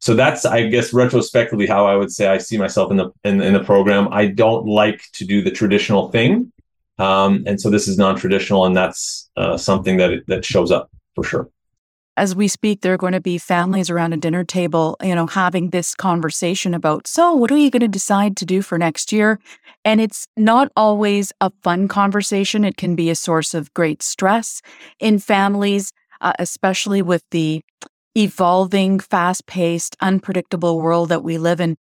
So 0.00 0.14
that's, 0.14 0.44
I 0.44 0.66
guess, 0.66 0.92
retrospectively 0.92 1.66
how 1.66 1.86
I 1.86 1.96
would 1.96 2.10
say 2.10 2.28
I 2.28 2.38
see 2.38 2.56
myself 2.56 2.90
in 2.90 2.96
the 2.96 3.10
in, 3.24 3.40
in 3.42 3.52
the 3.52 3.64
program. 3.64 4.08
I 4.10 4.26
don't 4.26 4.66
like 4.66 5.02
to 5.14 5.24
do 5.24 5.42
the 5.42 5.50
traditional 5.50 6.10
thing, 6.10 6.52
um, 6.98 7.44
and 7.46 7.60
so 7.60 7.70
this 7.70 7.88
is 7.88 7.98
non-traditional, 7.98 8.66
and 8.66 8.76
that's 8.76 9.30
uh, 9.36 9.56
something 9.56 9.96
that 9.96 10.22
that 10.26 10.44
shows 10.44 10.70
up 10.70 10.90
for 11.14 11.24
sure 11.24 11.50
as 12.16 12.34
we 12.34 12.48
speak, 12.48 12.80
there 12.80 12.94
are 12.94 12.98
going 12.98 13.12
to 13.12 13.20
be 13.20 13.38
families 13.38 13.90
around 13.90 14.12
a 14.12 14.16
dinner 14.16 14.44
table, 14.44 14.96
you 15.02 15.14
know, 15.14 15.26
having 15.26 15.70
this 15.70 15.94
conversation 15.94 16.72
about, 16.72 17.06
so 17.06 17.34
what 17.34 17.52
are 17.52 17.58
you 17.58 17.70
going 17.70 17.80
to 17.80 17.88
decide 17.88 18.36
to 18.38 18.46
do 18.46 18.62
for 18.62 18.78
next 18.78 19.12
year? 19.12 19.38
And 19.84 20.00
it's 20.00 20.26
not 20.36 20.72
always 20.76 21.32
a 21.40 21.50
fun 21.62 21.88
conversation. 21.88 22.64
It 22.64 22.76
can 22.76 22.96
be 22.96 23.10
a 23.10 23.14
source 23.14 23.54
of 23.54 23.72
great 23.74 24.02
stress 24.02 24.62
in 24.98 25.18
families, 25.18 25.92
uh, 26.20 26.32
especially 26.38 27.02
with 27.02 27.22
the 27.30 27.62
evolving, 28.16 28.98
fast 28.98 29.46
paced, 29.46 29.94
unpredictable 30.00 30.80
world 30.80 31.10
that 31.10 31.22
we 31.22 31.36
live 31.36 31.60
in. 31.60 31.76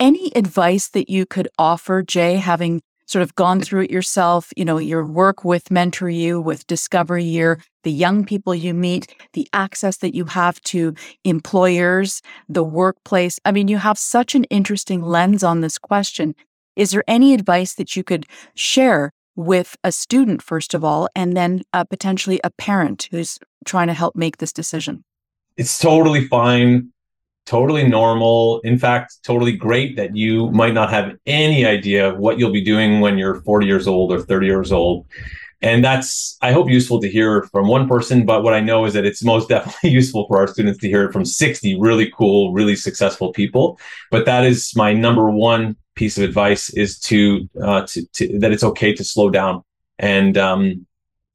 Any 0.00 0.32
advice 0.34 0.88
that 0.88 1.10
you 1.10 1.26
could 1.26 1.48
offer, 1.58 2.02
Jay, 2.02 2.36
having 2.36 2.80
sort 3.06 3.22
of 3.22 3.34
gone 3.34 3.60
through 3.60 3.82
it 3.82 3.90
yourself, 3.90 4.52
you 4.56 4.64
know, 4.64 4.78
your 4.78 5.04
work 5.04 5.44
with 5.44 5.70
Mentor 5.70 6.08
You, 6.08 6.40
with 6.40 6.66
Discover 6.66 7.18
Year, 7.18 7.60
the 7.82 7.92
young 7.92 8.24
people 8.24 8.54
you 8.54 8.74
meet, 8.74 9.14
the 9.34 9.48
access 9.52 9.98
that 9.98 10.14
you 10.14 10.24
have 10.26 10.60
to 10.62 10.94
employers, 11.24 12.22
the 12.48 12.64
workplace. 12.64 13.38
I 13.44 13.52
mean, 13.52 13.68
you 13.68 13.78
have 13.78 13.98
such 13.98 14.34
an 14.34 14.44
interesting 14.44 15.02
lens 15.02 15.44
on 15.44 15.60
this 15.60 15.78
question. 15.78 16.34
Is 16.76 16.90
there 16.90 17.04
any 17.06 17.34
advice 17.34 17.74
that 17.74 17.94
you 17.94 18.02
could 18.02 18.26
share 18.54 19.12
with 19.36 19.76
a 19.84 19.92
student, 19.92 20.42
first 20.42 20.74
of 20.74 20.84
all, 20.84 21.08
and 21.14 21.36
then 21.36 21.62
uh, 21.72 21.84
potentially 21.84 22.40
a 22.42 22.50
parent 22.50 23.08
who's 23.10 23.38
trying 23.64 23.88
to 23.88 23.94
help 23.94 24.16
make 24.16 24.38
this 24.38 24.52
decision? 24.52 25.04
It's 25.56 25.78
totally 25.78 26.26
fine, 26.26 26.90
totally 27.46 27.86
normal. 27.86 28.60
In 28.60 28.78
fact, 28.78 29.16
totally 29.22 29.52
great 29.52 29.96
that 29.96 30.16
you 30.16 30.50
might 30.50 30.74
not 30.74 30.90
have 30.90 31.16
any 31.26 31.64
idea 31.66 32.10
of 32.10 32.18
what 32.18 32.38
you'll 32.38 32.52
be 32.52 32.64
doing 32.64 33.00
when 33.00 33.18
you're 33.18 33.40
40 33.42 33.66
years 33.66 33.86
old 33.86 34.12
or 34.12 34.20
30 34.20 34.46
years 34.46 34.72
old. 34.72 35.06
And 35.60 35.82
that's, 35.82 36.36
I 36.42 36.52
hope, 36.52 36.68
useful 36.68 37.00
to 37.00 37.08
hear 37.08 37.44
from 37.44 37.68
one 37.68 37.88
person. 37.88 38.26
But 38.26 38.42
what 38.42 38.52
I 38.52 38.60
know 38.60 38.84
is 38.84 38.92
that 38.94 39.06
it's 39.06 39.24
most 39.24 39.48
definitely 39.54 39.90
useful 39.90 40.26
for 40.26 40.38
our 40.38 40.46
students 40.46 40.78
to 40.80 40.88
hear 40.88 41.04
it 41.04 41.12
from 41.12 41.24
60 41.24 41.78
really 41.80 42.12
cool, 42.16 42.52
really 42.52 42.76
successful 42.76 43.32
people. 43.32 43.78
But 44.10 44.26
that 44.26 44.44
is 44.44 44.74
my 44.76 44.92
number 44.92 45.30
one 45.30 45.76
piece 45.94 46.18
of 46.18 46.24
advice 46.24 46.70
is 46.70 46.98
to, 46.98 47.48
uh, 47.62 47.86
to, 47.86 48.06
to 48.14 48.38
that 48.40 48.52
it's 48.52 48.64
okay 48.64 48.92
to 48.94 49.04
slow 49.04 49.30
down. 49.30 49.62
And 49.98 50.36
um, 50.36 50.86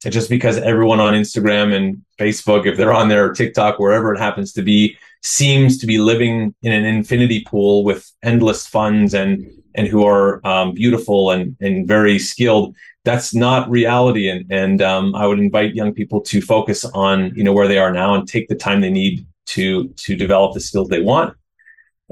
just 0.08 0.30
because 0.30 0.56
everyone 0.58 1.00
on 1.00 1.12
Instagram 1.14 1.74
and 1.74 2.02
Facebook, 2.18 2.66
if 2.66 2.76
they're 2.76 2.92
on 2.92 3.08
there 3.08 3.26
or 3.26 3.34
TikTok, 3.34 3.78
wherever 3.78 4.14
it 4.14 4.18
happens 4.18 4.52
to 4.54 4.62
be, 4.62 4.96
seems 5.22 5.76
to 5.78 5.86
be 5.86 5.98
living 5.98 6.54
in 6.62 6.72
an 6.72 6.84
infinity 6.84 7.44
pool 7.46 7.84
with 7.84 8.10
endless 8.22 8.66
funds 8.66 9.12
and 9.12 9.46
and 9.74 9.86
who 9.86 10.04
are 10.04 10.44
um, 10.46 10.72
beautiful 10.72 11.30
and 11.30 11.56
and 11.60 11.86
very 11.86 12.18
skilled. 12.18 12.74
That's 13.04 13.34
not 13.34 13.70
reality, 13.70 14.28
and 14.28 14.50
and 14.50 14.80
um, 14.80 15.14
I 15.14 15.26
would 15.26 15.38
invite 15.38 15.74
young 15.74 15.92
people 15.92 16.22
to 16.22 16.40
focus 16.40 16.84
on 16.86 17.34
you 17.34 17.44
know 17.44 17.52
where 17.52 17.68
they 17.68 17.78
are 17.78 17.92
now 17.92 18.14
and 18.14 18.26
take 18.26 18.48
the 18.48 18.54
time 18.54 18.80
they 18.80 18.90
need 18.90 19.26
to 19.46 19.88
to 19.88 20.16
develop 20.16 20.54
the 20.54 20.60
skills 20.60 20.88
they 20.88 21.00
want 21.00 21.34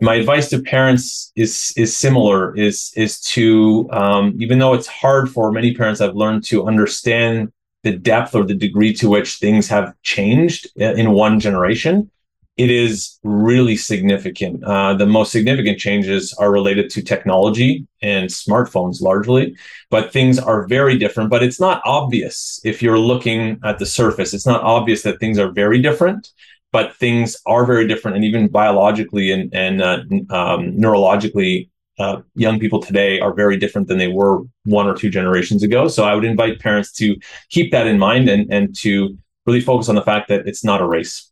my 0.01 0.14
advice 0.14 0.48
to 0.51 0.62
parents 0.62 1.33
is 1.35 1.72
is 1.77 1.96
similar 1.96 2.57
is 2.57 2.92
is 2.96 3.20
to 3.20 3.88
um, 3.92 4.37
even 4.38 4.59
though 4.59 4.74
it's 4.74 4.87
hard 4.87 5.31
for 5.31 5.51
many 5.51 5.74
parents 5.74 6.01
i've 6.01 6.14
learned 6.14 6.44
to 6.44 6.66
understand 6.66 7.51
the 7.83 7.97
depth 7.97 8.35
or 8.35 8.45
the 8.45 8.55
degree 8.55 8.93
to 8.93 9.09
which 9.09 9.37
things 9.37 9.69
have 9.69 9.95
changed 10.03 10.69
in 10.77 11.12
one 11.12 11.41
generation 11.41 12.11
it 12.57 12.73
is 12.73 13.21
really 13.23 13.77
significant. 13.77 14.64
Uh, 14.64 14.93
the 14.93 15.07
most 15.07 15.31
significant 15.31 15.79
changes 15.79 16.35
are 16.41 16.51
related 16.51 16.91
to 16.91 17.03
technology 17.03 17.87
and 18.03 18.29
smartphones 18.29 19.01
largely 19.01 19.57
but 19.91 20.12
things 20.12 20.41
are 20.41 20.67
very 20.67 20.99
different 20.99 21.31
but 21.31 21.43
it's 21.43 21.61
not 21.61 21.81
obvious 21.85 22.61
if 22.64 22.83
you're 22.83 22.99
looking 22.99 23.61
at 23.62 23.79
the 23.79 23.87
surface. 23.87 24.35
It's 24.35 24.47
not 24.47 24.62
obvious 24.62 25.03
that 25.03 25.21
things 25.21 25.38
are 25.38 25.53
very 25.53 25.81
different 25.81 26.33
but 26.73 26.95
things 26.97 27.37
are 27.47 27.64
very 27.64 27.87
different, 27.87 28.17
and 28.17 28.25
even 28.25 28.49
biologically 28.49 29.33
and 29.33 29.55
and 29.55 29.81
uh, 29.81 30.01
um, 30.31 30.73
neurologically, 30.77 31.71
uh, 31.98 32.20
young 32.34 32.58
people 32.58 32.80
today 32.80 33.20
are 33.20 33.32
very 33.34 33.56
different 33.56 33.88
than 33.88 33.98
they 33.98 34.08
were 34.08 34.42
one 34.64 34.87
or 34.87 34.94
two 34.94 35.11
generations 35.11 35.62
ago. 35.62 35.88
So 35.88 36.04
I 36.04 36.14
would 36.14 36.24
invite 36.24 36.61
parents 36.61 36.92
to 36.94 37.16
keep 37.50 37.72
that 37.72 37.87
in 37.87 37.98
mind 37.98 38.28
and 38.28 38.52
and 38.52 38.74
to 38.78 39.16
really 39.46 39.61
focus 39.61 39.88
on 39.88 39.94
the 39.94 40.02
fact 40.02 40.28
that 40.28 40.46
it's 40.46 40.62
not 40.62 40.80
a 40.80 40.87
race. 40.87 41.30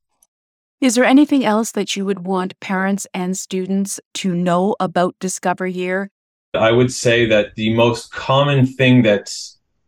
Is 0.81 0.95
there 0.95 1.05
anything 1.05 1.45
else 1.45 1.73
that 1.73 1.97
you 1.97 2.05
would 2.05 2.27
want 2.27 2.59
parents 2.61 3.07
and 3.15 3.37
students 3.37 3.99
to 4.15 4.35
know 4.35 4.77
about 4.79 5.15
Discover 5.21 5.67
Year? 5.67 6.11
I 6.55 6.73
would 6.73 6.93
say 6.93 7.27
that 7.27 7.55
the 7.57 7.75
most 7.75 8.13
common 8.13 8.67
thing 8.67 9.03
that 9.03 9.33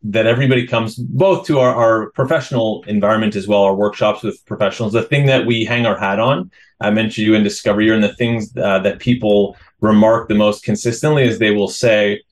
that 0.03 0.27
everybody 0.27 0.65
comes 0.65 0.95
both 0.95 1.45
to 1.47 1.59
our, 1.59 1.75
our 1.75 2.11
professional 2.13 2.85
environment 2.87 3.35
as 3.35 3.49
well, 3.49 3.63
our 3.65 3.75
workshops 3.75 4.23
with 4.23 4.45
professionals. 4.47 4.93
The 4.93 5.03
thing 5.03 5.27
that 5.27 5.45
we 5.45 5.65
hang 5.65 5.87
our 5.87 5.99
hat 5.99 6.21
on, 6.21 6.53
I 6.81 6.91
Mentor 6.91 7.21
You 7.21 7.35
in 7.35 7.43
Discover 7.43 7.81
Year, 7.81 7.95
and 7.95 8.05
the 8.05 8.15
things 8.15 8.57
uh, 8.57 8.79
that 8.79 9.01
people 9.01 9.57
remark 9.81 10.29
the 10.29 10.35
most 10.35 10.65
consistently 10.65 11.25
is 11.25 11.39
they 11.39 11.51
will 11.51 11.69
say, 11.69 12.23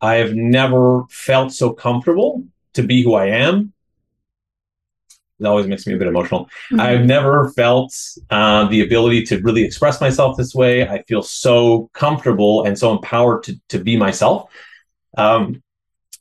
I 0.00 0.14
have 0.16 0.34
never 0.34 1.04
felt 1.08 1.52
so 1.52 1.72
comfortable 1.72 2.44
to 2.74 2.82
be 2.82 3.02
who 3.02 3.14
I 3.14 3.26
am. 3.26 3.72
It 5.38 5.46
always 5.46 5.66
makes 5.66 5.86
me 5.86 5.94
a 5.94 5.98
bit 5.98 6.08
emotional. 6.08 6.44
Mm-hmm. 6.44 6.80
I've 6.80 7.04
never 7.04 7.50
felt 7.50 7.94
uh, 8.30 8.66
the 8.68 8.82
ability 8.82 9.24
to 9.24 9.40
really 9.42 9.64
express 9.64 10.00
myself 10.00 10.36
this 10.36 10.54
way. 10.54 10.88
I 10.88 11.02
feel 11.02 11.22
so 11.22 11.90
comfortable 11.92 12.64
and 12.64 12.78
so 12.78 12.92
empowered 12.92 13.42
to, 13.44 13.60
to 13.68 13.78
be 13.78 13.96
myself. 13.96 14.50
Um, 15.18 15.62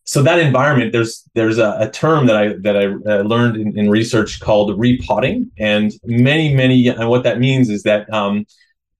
so 0.05 0.21
that 0.21 0.39
environment 0.39 0.91
there's 0.91 1.27
there's 1.33 1.57
a, 1.57 1.75
a 1.79 1.89
term 1.89 2.27
that 2.27 2.37
i 2.37 2.53
that 2.59 2.77
i 2.77 2.85
uh, 2.85 3.23
learned 3.23 3.57
in, 3.57 3.77
in, 3.77 3.89
research 3.89 4.39
called 4.39 4.79
repotting 4.79 5.51
and 5.57 5.93
many 6.05 6.53
many 6.53 6.87
and 6.87 7.09
what 7.09 7.23
that 7.23 7.39
means 7.39 7.69
is 7.69 7.81
that 7.83 8.11
um, 8.13 8.45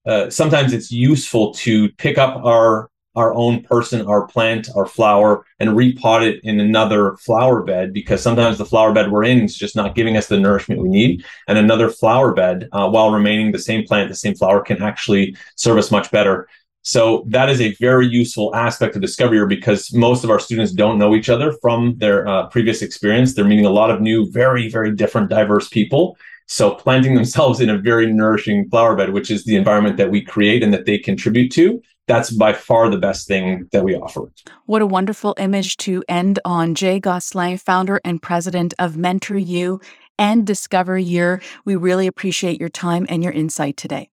uh, 0.06 0.30
sometimes 0.30 0.74
it's 0.74 0.92
useful 0.92 1.54
to 1.54 1.90
pick 1.94 2.18
up 2.18 2.44
our 2.44 2.90
our 3.16 3.34
own 3.34 3.64
person 3.64 4.06
our 4.08 4.28
plant 4.28 4.68
our 4.76 4.86
flower 4.86 5.46
and 5.60 5.70
repot 5.70 6.22
it 6.22 6.40
in 6.44 6.60
another 6.60 7.16
flower 7.18 7.64
bed 7.64 7.94
because 7.94 8.22
sometimes 8.22 8.58
the 8.58 8.66
flower 8.66 8.92
bed 8.92 9.10
we're 9.10 9.24
in 9.24 9.42
is 9.42 9.56
just 9.56 9.76
not 9.76 9.96
giving 9.96 10.18
us 10.18 10.28
the 10.28 10.38
nourishment 10.38 10.82
we 10.82 10.90
need 10.90 11.24
and 11.48 11.58
another 11.58 11.90
flower 11.90 12.34
bed 12.34 12.68
uh, 12.74 12.90
while 12.90 13.12
remaining 13.12 13.52
the 13.52 13.60
same 13.60 13.86
plant 13.86 14.10
the 14.10 14.16
same 14.16 14.36
flower 14.36 14.62
can 14.62 14.82
actually 14.82 15.36
serve 15.56 15.78
us 15.78 15.92
much 15.92 16.12
better 16.12 16.48
so 16.86 17.26
that 17.30 17.50
is 17.50 17.62
a 17.62 17.74
very 17.76 18.06
useful 18.06 18.54
aspect 18.54 18.96
of 18.96 19.02
Discover 19.02 19.48
because 19.48 19.92
most 19.92 20.24
of 20.24 20.30
our 20.30 20.40
students 20.40 20.72
don't 20.72 21.00
know 21.00 21.16
each 21.16 21.30
other 21.30 21.52
from 21.54 21.98
their 21.98 22.28
uh, 22.28 22.46
previous 22.50 22.84
experience. 22.84 23.34
They're 23.34 23.44
meeting 23.44 23.66
a 23.66 23.72
lot 23.72 23.90
of 23.90 24.02
new, 24.02 24.32
very, 24.32 24.70
very 24.70 24.96
different, 24.96 25.32
diverse 25.32 25.68
people. 25.68 26.16
So 26.48 26.76
planting 26.76 27.16
themselves 27.16 27.60
in 27.60 27.70
a 27.70 27.78
very 27.78 28.12
nourishing 28.12 28.70
flower 28.70 28.96
bed, 28.96 29.12
which 29.12 29.32
is 29.32 29.46
the 29.46 29.56
environment 29.56 29.98
that 29.98 30.12
we 30.12 30.24
create 30.24 30.64
and 30.64 30.74
that 30.74 30.86
they 30.86 30.98
contribute 30.98 31.52
to, 31.54 31.82
that's 32.08 32.30
by 32.30 32.54
far 32.54 32.90
the 32.90 32.98
best 32.98 33.28
thing 33.28 33.68
that 33.72 33.84
we 33.84 33.96
offer. 33.96 34.32
What 34.66 34.82
a 34.82 34.86
wonderful 34.86 35.34
image 35.38 35.78
to 35.78 36.04
end 36.08 36.40
on. 36.46 36.76
Jay 36.76 37.00
Gosselin, 37.00 37.58
founder 37.58 38.00
and 38.06 38.22
president 38.22 38.74
of 38.78 38.96
Mentor 38.96 39.38
You 39.38 39.80
and 40.20 40.46
Discover 40.46 41.00
Year. 41.00 41.42
We 41.66 41.76
really 41.76 42.08
appreciate 42.08 42.60
your 42.60 42.70
time 42.70 43.06
and 43.10 43.24
your 43.24 43.34
insight 43.34 43.76
today. 43.78 44.10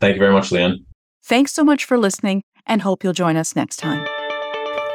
Thank 0.00 0.14
you 0.14 0.20
very 0.20 0.32
much, 0.32 0.50
Leanne. 0.50 0.84
Thanks 1.24 1.52
so 1.52 1.64
much 1.64 1.84
for 1.84 1.98
listening 1.98 2.42
and 2.66 2.82
hope 2.82 3.02
you'll 3.02 3.12
join 3.12 3.36
us 3.36 3.56
next 3.56 3.78
time. 3.78 4.06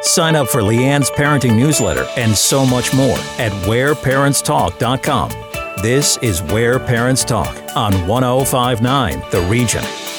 Sign 0.02 0.36
up 0.36 0.48
for 0.48 0.62
Leanne's 0.62 1.12
parenting 1.12 1.56
newsletter 1.56 2.08
and 2.18 2.36
so 2.36 2.66
much 2.66 2.94
more 2.94 3.18
at 3.38 3.52
whereparentstalk.com. 3.66 5.51
This 5.82 6.18
is 6.18 6.44
Where 6.44 6.78
Parents 6.78 7.26
Talk 7.26 7.58
on 7.76 8.06
1059 8.06 9.24
The 9.32 9.42
Region. 9.50 10.11